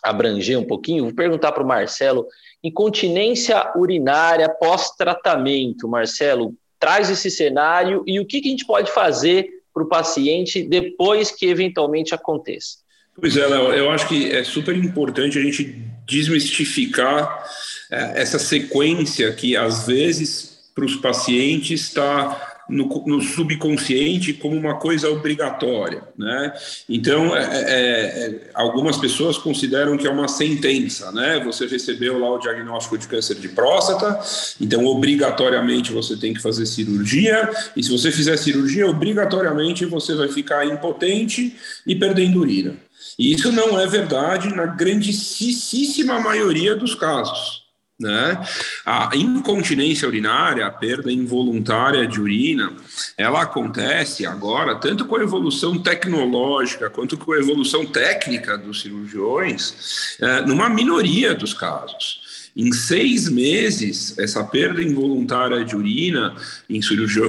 abranger 0.03 0.57
um 0.57 0.63
pouquinho. 0.63 1.05
Vou 1.05 1.13
perguntar 1.13 1.51
para 1.51 1.63
o 1.63 1.67
Marcelo: 1.67 2.25
incontinência 2.63 3.71
urinária 3.75 4.49
pós-tratamento. 4.49 5.87
Marcelo, 5.87 6.53
traz 6.79 7.09
esse 7.09 7.29
cenário 7.29 8.03
e 8.07 8.19
o 8.19 8.25
que, 8.25 8.41
que 8.41 8.47
a 8.47 8.51
gente 8.51 8.65
pode 8.65 8.91
fazer 8.91 9.49
para 9.73 9.83
o 9.83 9.87
paciente 9.87 10.63
depois 10.63 11.31
que 11.31 11.45
eventualmente 11.45 12.15
aconteça. 12.15 12.77
Pois 13.19 13.35
é, 13.35 13.45
Léo, 13.45 13.73
eu 13.73 13.91
acho 13.91 14.07
que 14.07 14.31
é 14.31 14.43
super 14.43 14.75
importante 14.75 15.37
a 15.37 15.41
gente 15.41 15.63
desmistificar 16.07 17.45
é, 17.91 18.21
essa 18.21 18.39
sequência 18.39 19.31
que 19.33 19.55
às 19.55 19.85
vezes 19.85 20.69
para 20.73 20.85
os 20.85 20.95
pacientes 20.95 21.81
está 21.81 22.48
no, 22.69 23.03
no, 23.05 23.21
subconsciente 23.21 24.33
como 24.33 24.55
uma 24.55 24.75
coisa 24.75 25.09
obrigatória, 25.09 26.03
né? 26.17 26.53
Então, 26.87 27.35
é, 27.35 27.43
é, 27.43 27.71
é, 27.71 28.51
algumas 28.53 28.97
pessoas 28.97 29.37
consideram 29.37 29.97
que 29.97 30.07
é 30.07 30.09
uma 30.09 30.27
sentença, 30.27 31.11
né? 31.11 31.39
Você 31.45 31.65
recebeu 31.65 32.19
lá 32.19 32.29
o 32.31 32.39
diagnóstico 32.39 32.97
de 32.97 33.07
câncer 33.07 33.35
de 33.35 33.49
próstata, 33.49 34.19
então 34.61 34.85
obrigatoriamente 34.85 35.91
você 35.91 36.15
tem 36.15 36.33
que 36.33 36.41
fazer 36.41 36.65
cirurgia, 36.65 37.49
e 37.75 37.83
se 37.83 37.91
você 37.91 38.11
fizer 38.11 38.37
cirurgia, 38.37 38.87
obrigatoriamente 38.87 39.85
você 39.85 40.15
vai 40.15 40.27
ficar 40.27 40.65
impotente 40.65 41.55
e 41.85 41.95
perdendo 41.95 42.39
urina. 42.39 42.75
E 43.17 43.33
isso 43.33 43.51
não 43.51 43.79
é 43.79 43.85
verdade 43.85 44.53
na 44.55 44.65
grandíssima 44.65 46.19
maioria 46.19 46.75
dos 46.75 46.95
casos. 46.95 47.58
Né? 47.99 48.41
A 48.85 49.09
incontinência 49.13 50.07
urinária, 50.07 50.65
a 50.65 50.71
perda 50.71 51.11
involuntária 51.11 52.07
de 52.07 52.21
urina, 52.21 52.71
ela 53.17 53.41
acontece 53.41 54.25
agora 54.25 54.75
tanto 54.75 55.05
com 55.05 55.17
a 55.17 55.21
evolução 55.21 55.77
tecnológica 55.77 56.89
quanto 56.89 57.17
com 57.17 57.33
a 57.33 57.37
evolução 57.37 57.85
técnica 57.85 58.57
dos 58.57 58.81
cirurgiões, 58.81 60.15
é, 60.21 60.41
numa 60.41 60.69
minoria 60.69 61.35
dos 61.35 61.53
casos. 61.53 62.21
Em 62.55 62.71
seis 62.71 63.29
meses, 63.29 64.17
essa 64.17 64.43
perda 64.45 64.81
involuntária 64.81 65.63
de 65.63 65.75
urina 65.75 66.35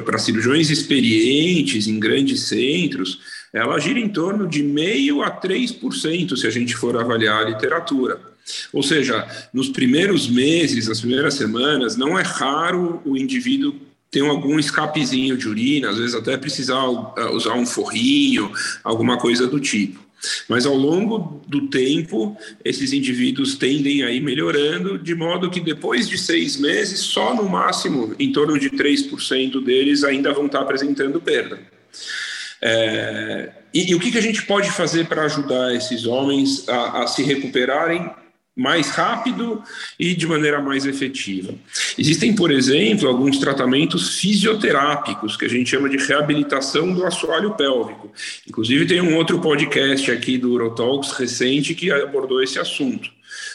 para 0.05 0.19
cirurgiões 0.19 0.71
experientes 0.71 1.89
em 1.89 1.99
grandes 1.99 2.43
centros, 2.43 3.21
ela 3.53 3.79
gira 3.81 3.99
em 3.99 4.09
torno 4.09 4.49
de 4.49 4.63
meio 4.63 5.23
a 5.23 5.31
3%, 5.31 6.37
se 6.37 6.47
a 6.47 6.51
gente 6.51 6.77
for 6.77 6.97
avaliar 6.97 7.45
a 7.45 7.49
literatura. 7.51 8.30
Ou 8.73 8.83
seja, 8.83 9.27
nos 9.53 9.69
primeiros 9.69 10.29
meses, 10.29 10.89
nas 10.89 11.01
primeiras 11.01 11.35
semanas, 11.35 11.97
não 11.97 12.19
é 12.19 12.23
raro 12.23 13.01
o 13.05 13.17
indivíduo 13.17 13.75
ter 14.11 14.23
algum 14.23 14.59
escapezinho 14.59 15.37
de 15.37 15.49
urina, 15.49 15.91
às 15.91 15.99
vezes 15.99 16.15
até 16.15 16.37
precisar 16.37 16.85
uh, 16.85 17.33
usar 17.33 17.55
um 17.55 17.65
forrinho, 17.65 18.51
alguma 18.83 19.17
coisa 19.17 19.47
do 19.47 19.61
tipo. 19.61 20.11
Mas 20.49 20.67
ao 20.67 20.75
longo 20.75 21.41
do 21.47 21.69
tempo, 21.69 22.37
esses 22.65 22.93
indivíduos 22.93 23.55
tendem 23.57 24.03
a 24.03 24.11
ir 24.11 24.21
melhorando, 24.21 24.99
de 24.99 25.15
modo 25.15 25.51
que 25.51 25.61
depois 25.61 26.09
de 26.09 26.19
seis 26.19 26.57
meses, 26.57 27.01
só 27.01 27.35
no 27.35 27.49
máximo 27.49 28.15
em 28.19 28.31
torno 28.31 28.59
de 28.59 28.69
3% 28.71 29.65
deles 29.65 30.05
ainda 30.05 30.33
vão 30.33 30.47
estar 30.47 30.61
apresentando 30.61 31.21
perda. 31.21 31.59
É, 32.61 33.51
e, 33.73 33.91
e, 33.91 33.95
o 33.95 34.01
que, 34.01 34.11
que 34.11 34.19
a 34.19 34.23
gente 34.23 34.43
pode 34.43 34.71
fazer 34.71 35.07
para 35.07 35.23
ajudar 35.25 35.75
esses 35.75 36.05
homens 36.05 36.69
a, 36.69 37.05
a 37.05 37.07
se 37.07 37.23
recuperarem 37.23 38.11
mais 38.57 38.91
rápido 38.91 39.63
e 39.99 40.15
de 40.15 40.27
maneira 40.27 40.61
mais 40.61 40.85
efetiva. 40.85 41.55
Existem, 41.99 42.35
por 42.35 42.51
exemplo, 42.51 43.09
alguns 43.09 43.39
tratamentos 43.39 44.19
fisioterápicos 44.19 45.37
que 45.37 45.45
a 45.45 45.49
gente 45.49 45.71
chama 45.71 45.89
de 45.89 45.97
reabilitação 45.97 46.93
do 46.93 47.07
assoalho 47.07 47.55
pélvico. 47.55 48.13
Inclusive 48.49 48.87
tem 48.87 49.01
um 49.01 49.17
outro 49.17 49.41
podcast 49.41 50.11
aqui 50.11 50.37
do 50.37 50.53
Urotalks 50.53 51.13
recente 51.13 51.75
que 51.75 51.91
abordou 51.91 52.43
esse 52.43 52.59
assunto, 52.59 53.11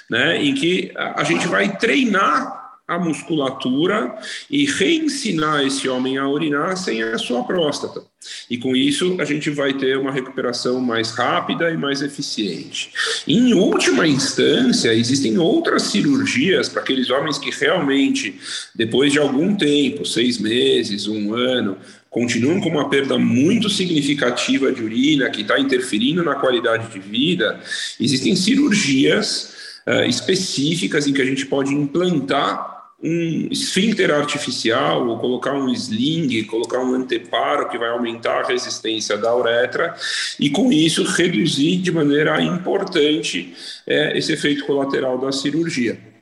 né, 0.09 0.41
em 0.43 0.53
que 0.53 0.91
a 0.95 1.23
gente 1.23 1.47
vai 1.47 1.77
treinar 1.77 2.64
a 2.87 2.99
musculatura 2.99 4.15
e 4.49 4.65
reensinar 4.65 5.65
esse 5.65 5.89
homem 5.89 6.17
a 6.17 6.29
urinar 6.29 6.77
sem 6.77 7.01
a 7.01 7.17
sua 7.17 7.43
próstata. 7.43 8.03
E 8.49 8.57
com 8.57 8.75
isso 8.75 9.17
a 9.19 9.25
gente 9.25 9.49
vai 9.49 9.73
ter 9.73 9.97
uma 9.97 10.11
recuperação 10.11 10.79
mais 10.79 11.11
rápida 11.11 11.71
e 11.71 11.77
mais 11.77 12.01
eficiente. 12.01 12.91
Em 13.27 13.53
última 13.53 14.07
instância, 14.07 14.93
existem 14.93 15.37
outras 15.37 15.83
cirurgias 15.83 16.69
para 16.69 16.81
aqueles 16.81 17.09
homens 17.09 17.39
que 17.39 17.49
realmente, 17.49 18.39
depois 18.75 19.11
de 19.11 19.19
algum 19.19 19.55
tempo, 19.55 20.05
seis 20.05 20.37
meses, 20.37 21.07
um 21.07 21.33
ano, 21.33 21.77
continuam 22.09 22.61
com 22.61 22.69
uma 22.69 22.89
perda 22.89 23.17
muito 23.17 23.69
significativa 23.69 24.71
de 24.71 24.83
urina 24.83 25.29
que 25.29 25.41
está 25.41 25.59
interferindo 25.59 26.23
na 26.23 26.35
qualidade 26.35 26.91
de 26.93 26.99
vida. 26.99 27.59
Existem 27.99 28.35
cirurgias 28.35 29.81
uh, 29.85 30.07
específicas 30.07 31.07
em 31.07 31.13
que 31.13 31.21
a 31.21 31.25
gente 31.25 31.45
pode 31.45 31.73
implantar 31.73 32.74
um 33.01 33.47
esfíncter 33.51 34.11
artificial, 34.11 35.07
ou 35.07 35.19
colocar 35.19 35.53
um 35.53 35.69
sling, 35.69 36.43
colocar 36.45 36.79
um 36.79 36.93
anteparo 36.93 37.69
que 37.69 37.77
vai 37.77 37.89
aumentar 37.89 38.43
a 38.43 38.47
resistência 38.47 39.17
da 39.17 39.35
uretra 39.35 39.93
e 40.39 40.49
com 40.49 40.71
isso 40.71 41.03
reduzir 41.03 41.77
de 41.77 41.91
maneira 41.91 42.41
importante 42.41 43.53
é, 43.85 44.17
esse 44.17 44.33
efeito 44.33 44.65
colateral 44.65 45.17
da 45.17 45.31
cirurgia. 45.31 46.15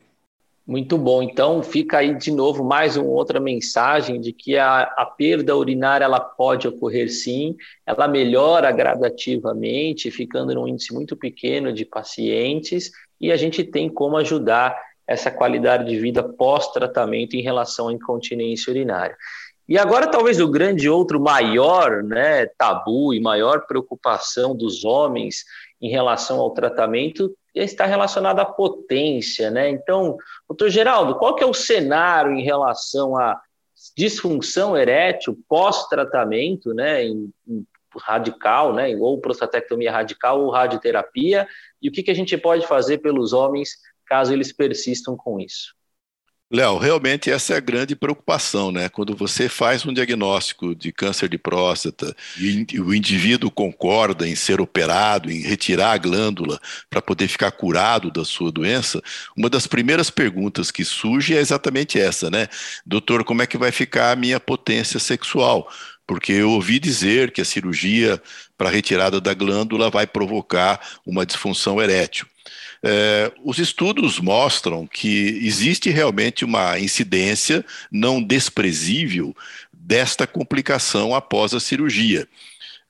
Muito 0.66 0.98
bom. 0.98 1.22
Então 1.22 1.62
fica 1.62 1.98
aí 1.98 2.18
de 2.18 2.32
novo 2.32 2.64
mais 2.64 2.96
uma 2.96 3.10
outra 3.10 3.38
mensagem 3.38 4.20
de 4.22 4.32
que 4.32 4.58
a, 4.58 4.84
a 4.84 5.06
perda 5.06 5.56
urinária 5.58 6.06
ela 6.06 6.22
pode 6.22 6.70
ocorrer 6.70 7.12
sim, 7.12 7.58
ela 7.86 8.08
melhora 8.08 8.72
gradativamente, 8.72 10.10
ficando 10.10 10.56
num 10.56 10.68
índice 10.68 10.94
muito 10.94 11.18
pequeno 11.18 11.74
de 11.74 11.84
pacientes 11.84 12.92
e 13.20 13.30
a 13.30 13.36
gente 13.36 13.62
tem 13.64 13.90
como 13.90 14.16
ajudar 14.18 14.74
essa 15.08 15.30
qualidade 15.30 15.86
de 15.86 16.00
vida 16.00 16.24
pós-tratamento 16.24 17.36
em 17.36 17.42
relação 17.42 17.90
à 17.90 17.94
incontinência 17.94 18.72
urinária. 18.72 19.18
E 19.68 19.78
agora, 19.78 20.08
talvez 20.08 20.40
o 20.42 20.52
grande 20.52 20.90
outro 20.90 21.20
maior 21.20 22.04
né, 22.04 22.46
tabu 22.58 23.14
e 23.14 23.20
maior 23.20 23.66
preocupação 23.66 24.56
dos 24.56 24.84
homens 24.84 25.46
em 25.82 25.90
relação 25.90 26.40
ao 26.40 26.52
tratamento 26.52 27.34
está 27.56 27.86
relacionado 27.86 28.40
à 28.40 28.46
potência, 28.46 29.52
né? 29.52 29.70
Então, 29.70 30.18
doutor 30.48 30.70
Geraldo, 30.70 31.16
qual 31.16 31.36
que 31.36 31.44
é 31.44 31.48
o 31.48 31.54
cenário 31.54 32.34
em 32.34 32.44
relação 32.44 33.16
à 33.16 33.40
disfunção 33.96 34.76
erétil 34.76 35.38
pós-tratamento, 35.48 36.74
né, 36.74 37.06
em, 37.06 37.30
em 37.48 37.66
radical, 38.00 38.74
né, 38.74 38.96
ou 38.96 39.20
prostatectomia 39.20 39.92
radical 39.92 40.42
ou 40.42 40.50
radioterapia, 40.50 41.48
e 41.82 41.90
o 41.90 41.92
que, 41.92 42.02
que 42.02 42.12
a 42.12 42.16
gente 42.16 42.38
pode 42.38 42.66
fazer 42.66 43.00
pelos 43.00 43.34
homens 43.34 43.78
caso 44.14 44.32
eles 44.32 44.54
persistam 44.54 45.18
com 45.18 45.40
isso. 45.40 45.74
Léo, 46.52 46.78
realmente 46.78 47.32
essa 47.32 47.56
é 47.56 47.58
a 47.58 47.60
grande 47.60 47.96
preocupação, 47.96 48.72
né? 48.72 48.88
Quando 48.88 49.16
você 49.16 49.50
faz 49.50 49.88
um 49.88 49.92
diagnóstico 49.92 50.76
de 50.76 50.92
câncer 50.92 51.28
de 51.28 51.36
próstata 51.36 52.16
e 52.38 52.80
o 52.80 52.94
indivíduo 52.94 53.50
concorda 53.50 54.28
em 54.28 54.36
ser 54.36 54.62
operado, 54.62 55.32
em 55.32 55.42
retirar 55.42 55.94
a 55.94 55.98
glândula 55.98 56.60
para 56.92 57.02
poder 57.02 57.28
ficar 57.28 57.50
curado 57.54 58.12
da 58.12 58.24
sua 58.24 58.52
doença, 58.52 59.02
uma 59.36 59.50
das 59.50 59.66
primeiras 59.66 60.12
perguntas 60.12 60.70
que 60.70 60.86
surge 60.86 61.36
é 61.36 61.40
exatamente 61.40 62.00
essa, 62.00 62.30
né? 62.30 62.48
Doutor, 62.86 63.24
como 63.24 63.42
é 63.42 63.48
que 63.48 63.58
vai 63.58 63.72
ficar 63.72 64.12
a 64.12 64.16
minha 64.16 64.40
potência 64.40 65.00
sexual? 65.00 65.68
Porque 66.06 66.34
eu 66.34 66.52
ouvi 66.52 66.80
dizer 66.80 67.32
que 67.32 67.42
a 67.42 67.46
cirurgia 67.46 68.22
para 68.58 68.70
retirada 68.70 69.22
da 69.22 69.34
glândula 69.34 69.90
vai 69.90 70.06
provocar 70.06 70.80
uma 71.06 71.26
disfunção 71.26 71.82
erétil. 71.82 72.28
É, 72.86 73.32
os 73.44 73.60
estudos 73.60 74.20
mostram 74.20 74.86
que 74.86 75.40
existe 75.42 75.90
realmente 75.90 76.44
uma 76.44 76.78
incidência 76.78 77.66
não 77.90 78.22
desprezível 78.22 79.34
desta 79.72 80.28
complicação 80.28 81.16
após 81.16 81.54
a 81.54 81.62
cirurgia. 81.62 82.28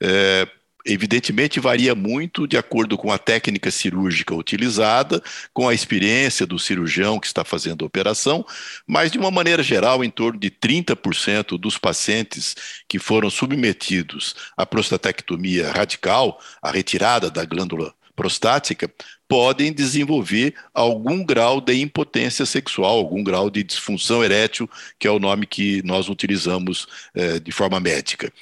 É, 0.00 0.48
evidentemente 0.84 1.60
varia 1.60 1.94
muito 1.94 2.46
de 2.46 2.56
acordo 2.56 2.96
com 2.98 3.10
a 3.10 3.18
técnica 3.18 3.70
cirúrgica 3.70 4.34
utilizada, 4.34 5.22
com 5.52 5.68
a 5.68 5.74
experiência 5.74 6.46
do 6.46 6.58
cirurgião 6.58 7.18
que 7.18 7.26
está 7.26 7.44
fazendo 7.44 7.84
a 7.84 7.86
operação, 7.86 8.44
mas 8.86 9.10
de 9.10 9.18
uma 9.18 9.30
maneira 9.30 9.62
geral, 9.62 10.04
em 10.04 10.10
torno 10.10 10.38
de 10.38 10.50
30% 10.50 11.58
dos 11.58 11.78
pacientes 11.78 12.54
que 12.88 12.98
foram 12.98 13.30
submetidos 13.30 14.34
à 14.56 14.66
prostatectomia 14.66 15.70
radical, 15.70 16.38
a 16.60 16.70
retirada 16.70 17.30
da 17.30 17.44
glândula 17.44 17.94
prostática, 18.14 18.90
podem 19.26 19.72
desenvolver 19.72 20.54
algum 20.72 21.24
grau 21.24 21.60
de 21.60 21.80
impotência 21.80 22.46
sexual, 22.46 22.98
algum 22.98 23.24
grau 23.24 23.50
de 23.50 23.62
disfunção 23.62 24.22
erétil, 24.22 24.70
que 24.98 25.08
é 25.08 25.10
o 25.10 25.18
nome 25.18 25.46
que 25.46 25.82
nós 25.82 26.08
utilizamos 26.08 26.86
eh, 27.14 27.40
de 27.40 27.50
forma 27.50 27.80
médica. 27.80 28.32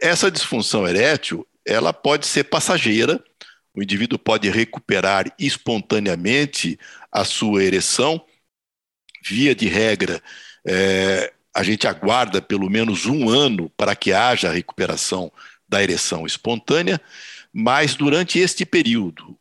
Essa 0.00 0.30
disfunção 0.30 0.86
erétil, 0.86 1.46
ela 1.66 1.92
pode 1.92 2.26
ser 2.26 2.44
passageira, 2.44 3.22
o 3.74 3.82
indivíduo 3.82 4.18
pode 4.18 4.48
recuperar 4.48 5.26
espontaneamente 5.38 6.78
a 7.10 7.24
sua 7.24 7.62
ereção, 7.62 8.24
via 9.22 9.54
de 9.54 9.68
regra, 9.68 10.22
eh, 10.66 11.32
a 11.52 11.62
gente 11.62 11.86
aguarda 11.86 12.40
pelo 12.40 12.70
menos 12.70 13.06
um 13.06 13.28
ano 13.28 13.70
para 13.76 13.96
que 13.96 14.12
haja 14.12 14.52
recuperação 14.52 15.32
da 15.68 15.82
ereção 15.82 16.26
espontânea, 16.26 17.00
mas 17.52 17.94
durante 17.94 18.38
este 18.38 18.64
período, 18.64 19.24
é, 19.24 19.35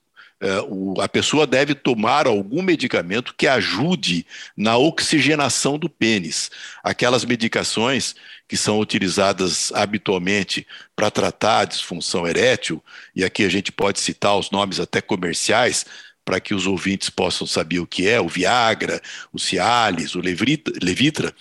a 1.02 1.08
pessoa 1.08 1.48
deve 1.48 1.74
tomar 1.74 2.28
algum 2.28 2.62
medicamento 2.62 3.34
que 3.38 3.48
ajude 3.48 4.26
na 4.56 4.78
oxigenação 4.78 5.78
do 5.78 5.90
pênis. 5.90 6.52
Aquelas 6.84 7.24
medicações 7.24 8.16
que 8.48 8.58
são 8.58 8.80
utilizadas 8.80 9.72
habitualmente 9.74 10.68
para 10.96 11.10
tratar 11.10 11.60
a 11.60 11.66
disfunção 11.66 12.28
erétil, 12.28 12.84
e 13.16 13.24
aqui 13.24 13.44
a 13.44 13.50
gente 13.50 13.72
pode 13.72 14.00
citar 14.00 14.38
os 14.38 14.52
nomes 14.52 14.80
até 14.80 15.02
comerciais, 15.02 15.86
para 16.24 16.40
que 16.40 16.56
os 16.56 16.66
ouvintes 16.66 17.10
possam 17.10 17.46
saber 17.46 17.80
o 17.80 17.88
que 17.88 18.08
é, 18.08 18.20
o 18.20 18.28
Viagra, 18.28 19.00
o 19.32 19.40
Cialis, 19.40 20.16
o 20.16 20.20
Levitra, 20.20 21.34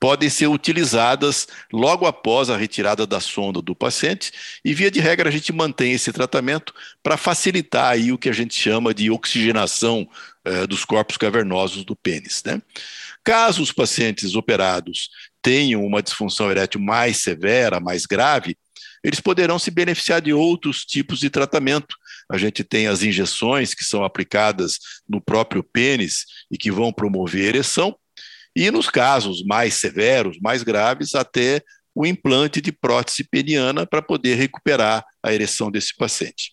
podem 0.00 0.30
ser 0.30 0.46
utilizadas 0.46 1.46
logo 1.72 2.06
após 2.06 2.50
a 2.50 2.56
retirada 2.56 3.06
da 3.06 3.20
sonda 3.20 3.60
do 3.60 3.74
paciente 3.74 4.32
e 4.64 4.72
via 4.72 4.90
de 4.90 5.00
regra 5.00 5.28
a 5.28 5.32
gente 5.32 5.52
mantém 5.52 5.92
esse 5.92 6.12
tratamento 6.12 6.72
para 7.02 7.16
facilitar 7.16 7.92
aí 7.92 8.12
o 8.12 8.18
que 8.18 8.28
a 8.28 8.32
gente 8.32 8.54
chama 8.54 8.94
de 8.94 9.10
oxigenação 9.10 10.08
eh, 10.44 10.66
dos 10.66 10.84
corpos 10.84 11.16
cavernosos 11.16 11.84
do 11.84 11.96
pênis. 11.96 12.42
Né? 12.44 12.62
Caso 13.24 13.62
os 13.62 13.72
pacientes 13.72 14.34
operados 14.34 15.10
tenham 15.42 15.84
uma 15.84 16.02
disfunção 16.02 16.50
erétil 16.50 16.80
mais 16.80 17.18
severa, 17.18 17.80
mais 17.80 18.06
grave, 18.06 18.56
eles 19.02 19.20
poderão 19.20 19.58
se 19.58 19.70
beneficiar 19.70 20.20
de 20.20 20.32
outros 20.32 20.84
tipos 20.84 21.20
de 21.20 21.30
tratamento. 21.30 21.96
A 22.30 22.36
gente 22.36 22.64
tem 22.64 22.86
as 22.86 23.02
injeções 23.02 23.74
que 23.74 23.84
são 23.84 24.04
aplicadas 24.04 24.78
no 25.08 25.20
próprio 25.20 25.62
pênis 25.62 26.24
e 26.50 26.58
que 26.58 26.70
vão 26.70 26.92
promover 26.92 27.44
ereção, 27.44 27.96
e 28.54 28.70
nos 28.70 28.88
casos 28.88 29.44
mais 29.44 29.74
severos, 29.74 30.38
mais 30.40 30.62
graves, 30.62 31.14
até 31.14 31.62
o 31.94 32.06
implante 32.06 32.60
de 32.60 32.70
prótese 32.70 33.24
peniana 33.24 33.86
para 33.86 34.00
poder 34.00 34.36
recuperar 34.36 35.04
a 35.22 35.32
ereção 35.32 35.70
desse 35.70 35.96
paciente. 35.96 36.52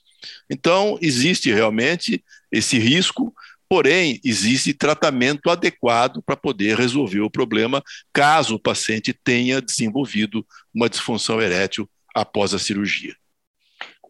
Então, 0.50 0.98
existe 1.02 1.52
realmente 1.52 2.24
esse 2.52 2.80
risco, 2.80 3.34
porém, 3.70 4.20
existe 4.24 4.74
tratamento 4.74 5.50
adequado 5.50 6.22
para 6.26 6.36
poder 6.36 6.78
resolver 6.78 7.22
o 7.22 7.30
problema, 7.30 7.84
caso 8.12 8.56
o 8.56 8.60
paciente 8.60 9.14
tenha 9.14 9.62
desenvolvido 9.62 10.46
uma 10.74 10.90
disfunção 10.90 11.42
erétil 11.42 11.88
após 12.16 12.54
a 12.54 12.60
cirurgia. 12.60 13.16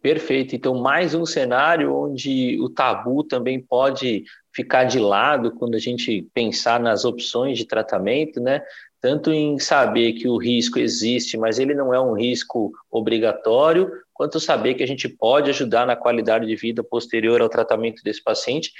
Perfeito. 0.00 0.54
Então, 0.54 0.80
mais 0.80 1.14
um 1.14 1.26
cenário 1.26 1.92
onde 1.92 2.58
o 2.60 2.68
tabu 2.68 3.24
também 3.24 3.60
pode 3.60 4.24
ficar 4.56 4.84
de 4.84 4.98
lado 4.98 5.52
quando 5.52 5.74
a 5.74 5.78
gente 5.78 6.26
pensar 6.32 6.80
nas 6.80 7.04
opções 7.04 7.58
de 7.58 7.66
tratamento, 7.66 8.40
né? 8.40 8.62
Tanto 9.02 9.30
em 9.30 9.58
saber 9.58 10.14
que 10.14 10.26
o 10.26 10.38
risco 10.38 10.78
existe, 10.78 11.36
mas 11.36 11.58
ele 11.58 11.74
não 11.74 11.92
é 11.92 12.00
um 12.00 12.14
risco 12.14 12.72
obrigatório, 12.90 13.92
quanto 14.14 14.40
saber 14.40 14.72
que 14.72 14.82
a 14.82 14.86
gente 14.86 15.10
pode 15.10 15.50
ajudar 15.50 15.86
na 15.86 15.94
qualidade 15.94 16.46
de 16.46 16.56
vida 16.56 16.82
posterior 16.82 17.42
ao 17.42 17.50
tratamento 17.50 18.02
desse 18.02 18.24
paciente, 18.24 18.72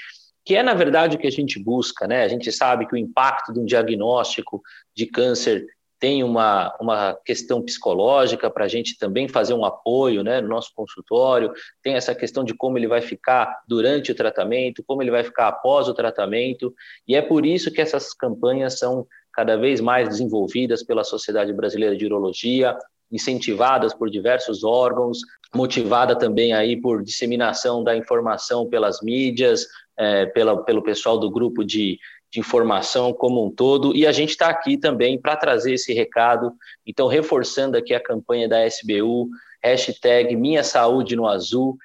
que 0.43 0.55
é 0.55 0.63
na 0.63 0.73
verdade 0.73 1.15
o 1.15 1.19
que 1.19 1.27
a 1.27 1.31
gente 1.31 1.59
busca, 1.59 2.07
né? 2.07 2.23
A 2.23 2.27
gente 2.27 2.51
sabe 2.51 2.87
que 2.87 2.95
o 2.95 2.97
impacto 2.97 3.53
de 3.53 3.59
um 3.59 3.65
diagnóstico 3.65 4.63
de 4.95 5.05
câncer 5.05 5.63
tem 5.99 6.23
uma, 6.23 6.75
uma 6.79 7.17
questão 7.25 7.61
psicológica 7.61 8.49
para 8.49 8.65
a 8.65 8.67
gente 8.67 8.97
também 8.97 9.27
fazer 9.27 9.53
um 9.53 9.65
apoio 9.65 10.23
né, 10.23 10.41
no 10.41 10.47
nosso 10.47 10.71
consultório, 10.75 11.51
tem 11.81 11.95
essa 11.95 12.13
questão 12.13 12.43
de 12.43 12.53
como 12.53 12.77
ele 12.77 12.87
vai 12.87 13.01
ficar 13.01 13.63
durante 13.67 14.11
o 14.11 14.15
tratamento, 14.15 14.83
como 14.85 15.01
ele 15.01 15.11
vai 15.11 15.23
ficar 15.23 15.47
após 15.47 15.87
o 15.87 15.93
tratamento, 15.93 16.73
e 17.07 17.15
é 17.15 17.21
por 17.21 17.45
isso 17.45 17.71
que 17.71 17.81
essas 17.81 18.13
campanhas 18.13 18.77
são 18.77 19.07
cada 19.33 19.55
vez 19.55 19.79
mais 19.79 20.09
desenvolvidas 20.09 20.83
pela 20.83 21.03
Sociedade 21.03 21.53
Brasileira 21.53 21.95
de 21.95 22.05
Urologia, 22.05 22.77
incentivadas 23.11 23.93
por 23.93 24.09
diversos 24.09 24.63
órgãos, 24.63 25.19
motivada 25.55 26.15
também 26.15 26.53
aí 26.53 26.79
por 26.79 27.03
disseminação 27.03 27.83
da 27.83 27.95
informação 27.95 28.67
pelas 28.67 29.01
mídias, 29.01 29.67
é, 29.97 30.25
pela, 30.27 30.63
pelo 30.63 30.83
pessoal 30.83 31.17
do 31.17 31.29
grupo 31.29 31.63
de 31.63 31.99
de 32.31 32.39
informação 32.39 33.13
como 33.13 33.45
um 33.45 33.49
todo, 33.49 33.95
e 33.95 34.05
a 34.05 34.11
gente 34.11 34.31
está 34.31 34.49
aqui 34.49 34.77
também 34.77 35.19
para 35.19 35.35
trazer 35.35 35.73
esse 35.73 35.93
recado, 35.93 36.51
então 36.85 37.07
reforçando 37.07 37.77
aqui 37.77 37.93
a 37.93 38.03
campanha 38.03 38.47
da 38.47 38.65
SBU, 38.65 39.29
hashtag 39.63 40.35
Minha 40.35 40.63
Saúde 40.63 41.15
no 41.15 41.27
Azul. 41.27 41.77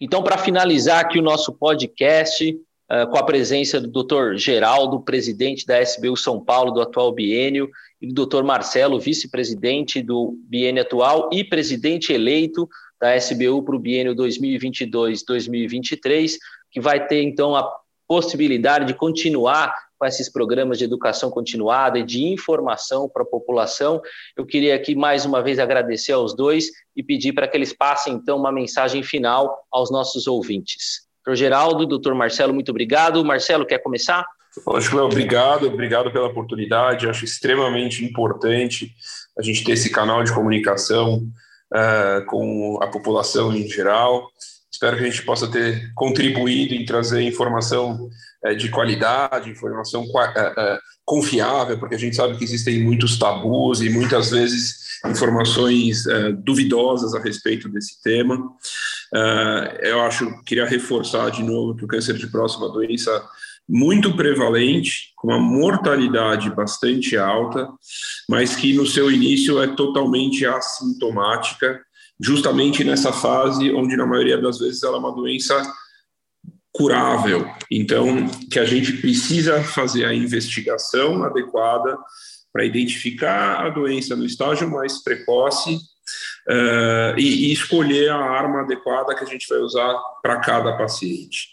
Então, 0.00 0.22
para 0.22 0.36
finalizar 0.36 1.00
aqui 1.00 1.18
o 1.18 1.22
nosso 1.22 1.54
podcast, 1.54 2.50
uh, 2.50 3.10
com 3.10 3.16
a 3.16 3.22
presença 3.22 3.80
do 3.80 4.04
Dr. 4.04 4.36
Geraldo, 4.36 5.00
presidente 5.00 5.66
da 5.66 5.80
SBU 5.80 6.16
São 6.16 6.44
Paulo 6.44 6.72
do 6.72 6.80
atual 6.80 7.12
biênio, 7.12 7.70
e 8.00 8.12
do 8.12 8.26
Dr. 8.26 8.42
Marcelo, 8.42 9.00
vice-presidente 9.00 10.02
do 10.02 10.36
biênio 10.44 10.82
atual 10.82 11.30
e 11.32 11.42
presidente 11.42 12.12
eleito 12.12 12.68
da 13.00 13.16
SBU 13.16 13.62
para 13.62 13.76
o 13.76 13.78
biênio 13.78 14.14
2022-2023, 14.14 16.36
que 16.70 16.80
vai 16.80 17.06
ter 17.06 17.22
então 17.22 17.56
a 17.56 17.66
possibilidade 18.06 18.84
de 18.86 18.92
continuar 18.94 19.74
com 19.98 20.06
esses 20.06 20.30
programas 20.30 20.78
de 20.78 20.84
educação 20.84 21.30
continuada 21.30 21.98
e 21.98 22.04
de 22.04 22.24
informação 22.24 23.08
para 23.08 23.22
a 23.22 23.26
população. 23.26 24.00
Eu 24.36 24.46
queria 24.46 24.74
aqui 24.74 24.94
mais 24.94 25.24
uma 25.24 25.42
vez 25.42 25.58
agradecer 25.58 26.12
aos 26.12 26.34
dois 26.34 26.70
e 26.94 27.02
pedir 27.02 27.32
para 27.32 27.48
que 27.48 27.56
eles 27.56 27.72
passem 27.72 28.14
então 28.14 28.38
uma 28.38 28.52
mensagem 28.52 29.02
final 29.02 29.56
aos 29.70 29.90
nossos 29.90 30.26
ouvintes. 30.26 31.06
Doutor 31.24 31.36
Geraldo, 31.36 31.86
doutor 31.86 32.14
Marcelo, 32.14 32.54
muito 32.54 32.70
obrigado. 32.70 33.24
Marcelo, 33.24 33.66
quer 33.66 33.78
começar? 33.78 34.24
Lógico, 34.66 34.98
obrigado, 34.98 35.66
obrigado 35.66 36.10
pela 36.10 36.28
oportunidade. 36.28 37.08
Acho 37.08 37.24
extremamente 37.24 38.04
importante 38.04 38.92
a 39.38 39.42
gente 39.42 39.64
ter 39.64 39.72
esse 39.72 39.90
canal 39.90 40.22
de 40.22 40.32
comunicação 40.32 41.26
uh, 41.72 42.24
com 42.26 42.78
a 42.80 42.86
população 42.86 43.54
em 43.54 43.68
geral. 43.68 44.28
Espero 44.70 44.96
que 44.96 45.04
a 45.04 45.10
gente 45.10 45.24
possa 45.24 45.50
ter 45.50 45.92
contribuído 45.94 46.74
em 46.74 46.84
trazer 46.84 47.22
informação 47.22 48.08
de 48.54 48.68
qualidade, 48.68 49.50
informação 49.50 50.04
é, 50.36 50.54
é, 50.56 50.78
confiável, 51.04 51.78
porque 51.78 51.94
a 51.94 51.98
gente 51.98 52.16
sabe 52.16 52.36
que 52.36 52.44
existem 52.44 52.82
muitos 52.82 53.18
tabus 53.18 53.80
e 53.80 53.90
muitas 53.90 54.30
vezes 54.30 54.86
informações 55.06 56.04
duvidosas 56.42 57.14
a 57.14 57.20
respeito 57.20 57.68
desse 57.68 58.02
tema. 58.02 58.38
eu 59.82 60.00
acho, 60.00 60.42
queria 60.44 60.66
reforçar 60.66 61.30
de 61.30 61.44
novo 61.44 61.76
que 61.76 61.84
o 61.84 61.88
câncer 61.88 62.14
de 62.14 62.26
próstata 62.26 62.64
é 62.64 62.66
uma 62.66 62.74
doença 62.74 63.28
muito 63.68 64.16
prevalente, 64.16 65.12
com 65.16 65.28
uma 65.28 65.38
mortalidade 65.38 66.50
bastante 66.50 67.16
alta, 67.16 67.68
mas 68.28 68.54
que 68.54 68.72
no 68.72 68.86
seu 68.86 69.10
início 69.10 69.60
é 69.60 69.66
totalmente 69.66 70.46
assintomática, 70.46 71.80
justamente 72.20 72.84
nessa 72.84 73.12
fase 73.12 73.72
onde, 73.72 73.96
na 73.96 74.06
maioria 74.06 74.38
das 74.38 74.58
vezes, 74.58 74.82
ela 74.82 74.96
é 74.96 75.00
uma 75.00 75.14
doença 75.14 75.60
curável. 76.76 77.50
Então, 77.70 78.26
que 78.50 78.58
a 78.58 78.64
gente 78.64 78.92
precisa 78.94 79.62
fazer 79.62 80.04
a 80.04 80.14
investigação 80.14 81.22
adequada 81.24 81.96
para 82.52 82.64
identificar 82.64 83.66
a 83.66 83.70
doença 83.70 84.14
no 84.14 84.24
estágio 84.24 84.70
mais 84.70 85.02
precoce 85.02 85.74
uh, 85.74 87.18
e, 87.18 87.48
e, 87.48 87.52
escolher 87.52 88.10
a 88.10 88.16
arma 88.16 88.62
adequada 88.62 89.14
que 89.14 89.24
a 89.24 89.26
gente 89.26 89.46
vai 89.48 89.58
usar 89.58 89.94
para 90.22 90.40
cada 90.40 90.76
paciente. 90.76 91.48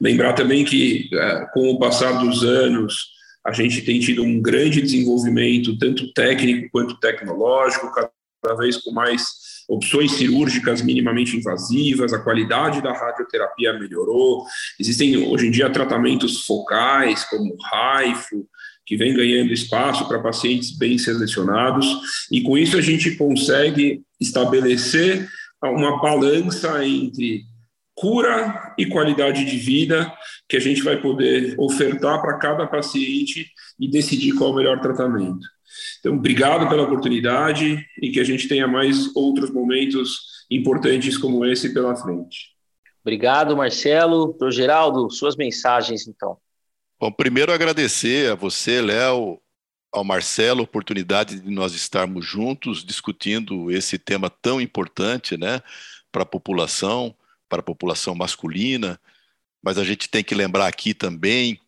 Lembrar 0.00 0.32
também 0.32 0.64
que, 0.64 1.10
uh, 1.12 1.52
com 1.52 1.70
o 1.70 1.78
passar 1.78 2.12
dos 2.12 2.42
anos, 2.42 3.16
a 3.44 3.52
gente 3.52 3.82
tem 3.82 4.00
tido 4.00 4.22
um 4.22 4.40
grande 4.40 4.80
desenvolvimento, 4.82 5.78
tanto 5.78 6.12
técnico 6.12 6.68
quanto 6.72 6.98
tecnológico, 6.98 7.92
cada 7.92 8.56
vez 8.56 8.76
com 8.78 8.92
mais 8.92 9.24
opções 9.68 10.12
cirúrgicas 10.12 10.82
minimamente 10.82 11.36
invasivas, 11.36 12.12
a 12.12 12.18
qualidade 12.18 12.82
da 12.82 12.92
radioterapia 12.92 13.72
melhorou. 13.72 14.44
Existem 14.78 15.16
hoje 15.16 15.48
em 15.48 15.50
dia 15.50 15.70
tratamentos 15.70 16.44
focais, 16.46 17.24
como 17.24 17.56
RAIFO, 17.70 18.46
que 18.84 18.96
vem 18.96 19.14
ganhando 19.14 19.52
espaço 19.52 20.06
para 20.06 20.22
pacientes 20.22 20.76
bem 20.76 20.96
selecionados, 20.96 21.86
e 22.30 22.40
com 22.42 22.56
isso 22.56 22.76
a 22.76 22.80
gente 22.80 23.16
consegue 23.16 24.02
estabelecer 24.20 25.28
uma 25.62 26.00
balança 26.00 26.86
entre 26.86 27.44
cura 27.96 28.74
e 28.78 28.86
qualidade 28.86 29.44
de 29.44 29.56
vida 29.56 30.12
que 30.48 30.56
a 30.56 30.60
gente 30.60 30.82
vai 30.82 31.00
poder 31.00 31.54
ofertar 31.58 32.20
para 32.20 32.38
cada 32.38 32.66
paciente 32.66 33.50
e 33.80 33.90
decidir 33.90 34.34
qual 34.34 34.50
é 34.50 34.52
o 34.52 34.56
melhor 34.56 34.80
tratamento. 34.80 35.55
Então, 36.00 36.14
obrigado 36.14 36.68
pela 36.68 36.82
oportunidade 36.82 37.84
e 38.00 38.10
que 38.10 38.20
a 38.20 38.24
gente 38.24 38.48
tenha 38.48 38.66
mais 38.66 39.14
outros 39.14 39.50
momentos 39.50 40.44
importantes 40.50 41.18
como 41.18 41.44
esse 41.44 41.72
pela 41.72 41.96
frente. 41.96 42.54
Obrigado, 43.02 43.56
Marcelo. 43.56 44.26
Doutor 44.26 44.50
Geraldo, 44.50 45.10
suas 45.10 45.36
mensagens, 45.36 46.06
então. 46.06 46.38
Bom, 46.98 47.12
primeiro 47.12 47.52
agradecer 47.52 48.32
a 48.32 48.34
você, 48.34 48.80
Léo, 48.80 49.40
ao 49.92 50.04
Marcelo, 50.04 50.60
a 50.60 50.64
oportunidade 50.64 51.40
de 51.40 51.50
nós 51.50 51.74
estarmos 51.74 52.24
juntos 52.24 52.84
discutindo 52.84 53.70
esse 53.70 53.98
tema 53.98 54.28
tão 54.28 54.60
importante, 54.60 55.36
né, 55.36 55.60
para 56.10 56.22
a 56.22 56.26
população, 56.26 57.14
para 57.48 57.60
a 57.60 57.62
população 57.62 58.14
masculina, 58.14 59.00
mas 59.62 59.78
a 59.78 59.84
gente 59.84 60.08
tem 60.08 60.22
que 60.22 60.34
lembrar 60.34 60.66
aqui 60.66 60.92
também 60.92 61.60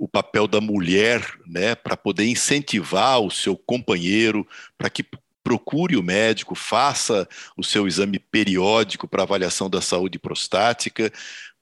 o 0.00 0.08
papel 0.08 0.48
da 0.48 0.62
mulher, 0.62 1.22
né, 1.46 1.74
para 1.74 1.94
poder 1.94 2.24
incentivar 2.24 3.20
o 3.20 3.30
seu 3.30 3.54
companheiro, 3.54 4.48
para 4.78 4.88
que 4.88 5.04
procure 5.44 5.94
o 5.94 6.02
médico, 6.02 6.54
faça 6.54 7.28
o 7.54 7.62
seu 7.62 7.86
exame 7.86 8.18
periódico 8.18 9.06
para 9.06 9.24
avaliação 9.24 9.68
da 9.68 9.82
saúde 9.82 10.18
prostática, 10.18 11.12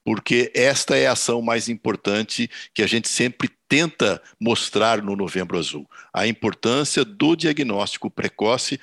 porque 0.05 0.53
esta 0.55 0.95
é 0.95 1.07
a 1.07 1.11
ação 1.11 1.41
mais 1.41 1.67
importante 1.67 2.49
que 2.73 2.81
a 2.81 2.87
gente 2.87 3.09
sempre 3.09 3.49
tenta 3.67 4.21
mostrar 4.39 5.03
no 5.03 5.17
Novembro 5.17 5.59
Azul, 5.59 5.85
a 6.13 6.25
importância 6.25 7.03
do 7.03 7.35
diagnóstico 7.35 8.09
precoce, 8.09 8.79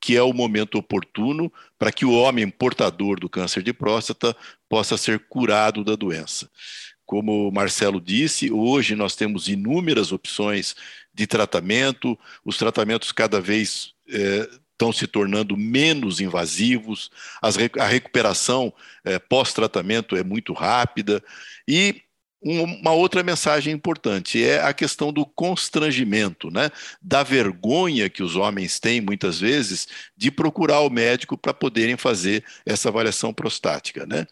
que 0.00 0.16
é 0.16 0.22
o 0.22 0.32
momento 0.32 0.78
oportuno 0.78 1.52
para 1.76 1.90
que 1.90 2.04
o 2.04 2.12
homem 2.12 2.48
portador 2.48 3.18
do 3.18 3.28
câncer 3.28 3.62
de 3.64 3.72
próstata 3.72 4.36
possa 4.68 4.96
ser 4.96 5.18
curado 5.28 5.82
da 5.82 5.96
doença. 5.96 6.48
Como 7.10 7.48
o 7.48 7.50
Marcelo 7.50 8.00
disse, 8.00 8.52
hoje 8.52 8.94
nós 8.94 9.16
temos 9.16 9.48
inúmeras 9.48 10.12
opções 10.12 10.76
de 11.12 11.26
tratamento, 11.26 12.16
os 12.44 12.56
tratamentos 12.56 13.10
cada 13.10 13.40
vez 13.40 13.94
é, 14.08 14.48
estão 14.70 14.92
se 14.92 15.08
tornando 15.08 15.56
menos 15.56 16.20
invasivos, 16.20 17.10
as, 17.42 17.56
a 17.80 17.86
recuperação 17.88 18.72
é, 19.02 19.18
pós-tratamento 19.18 20.14
é 20.14 20.22
muito 20.22 20.52
rápida 20.52 21.20
e 21.66 22.00
uma 22.40 22.92
outra 22.92 23.24
mensagem 23.24 23.74
importante 23.74 24.42
é 24.44 24.62
a 24.62 24.72
questão 24.72 25.12
do 25.12 25.26
constrangimento, 25.26 26.48
né? 26.48 26.70
da 27.02 27.24
vergonha 27.24 28.08
que 28.08 28.22
os 28.22 28.36
homens 28.36 28.78
têm, 28.78 29.00
muitas 29.00 29.40
vezes, 29.40 29.88
de 30.16 30.30
procurar 30.30 30.78
o 30.80 30.88
médico 30.88 31.36
para 31.36 31.52
poderem 31.52 31.96
fazer 31.96 32.44
essa 32.64 32.88
avaliação 32.88 33.34
prostática. 33.34 34.06
Né? 34.06 34.28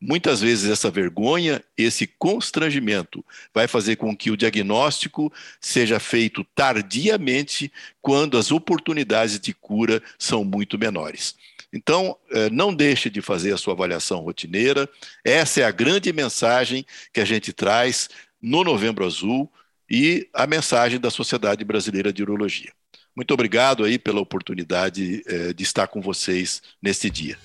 Muitas 0.00 0.40
vezes 0.40 0.70
essa 0.70 0.90
vergonha, 0.90 1.62
esse 1.76 2.06
constrangimento, 2.06 3.24
vai 3.52 3.66
fazer 3.66 3.96
com 3.96 4.16
que 4.16 4.30
o 4.30 4.36
diagnóstico 4.36 5.32
seja 5.60 5.98
feito 5.98 6.44
tardiamente, 6.54 7.72
quando 8.00 8.38
as 8.38 8.52
oportunidades 8.52 9.40
de 9.40 9.52
cura 9.52 10.00
são 10.16 10.44
muito 10.44 10.78
menores. 10.78 11.34
Então, 11.72 12.16
eh, 12.30 12.48
não 12.48 12.72
deixe 12.72 13.10
de 13.10 13.20
fazer 13.20 13.52
a 13.52 13.58
sua 13.58 13.74
avaliação 13.74 14.20
rotineira. 14.20 14.88
Essa 15.24 15.60
é 15.62 15.64
a 15.64 15.70
grande 15.70 16.12
mensagem 16.12 16.86
que 17.12 17.20
a 17.20 17.24
gente 17.24 17.52
traz 17.52 18.08
no 18.40 18.62
Novembro 18.62 19.04
Azul 19.04 19.50
e 19.90 20.28
a 20.32 20.46
mensagem 20.46 21.00
da 21.00 21.10
Sociedade 21.10 21.64
Brasileira 21.64 22.12
de 22.12 22.22
Urologia. 22.22 22.72
Muito 23.16 23.34
obrigado 23.34 23.84
aí 23.84 23.98
pela 23.98 24.20
oportunidade 24.20 25.22
eh, 25.26 25.52
de 25.52 25.62
estar 25.64 25.88
com 25.88 26.00
vocês 26.00 26.62
neste 26.80 27.10
dia. 27.10 27.36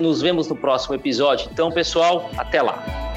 Nos 0.00 0.22
vemos 0.22 0.48
no 0.48 0.56
próximo 0.56 0.94
episódio. 0.94 1.50
Então, 1.52 1.70
pessoal, 1.70 2.30
até 2.36 2.62
lá. 2.62 3.07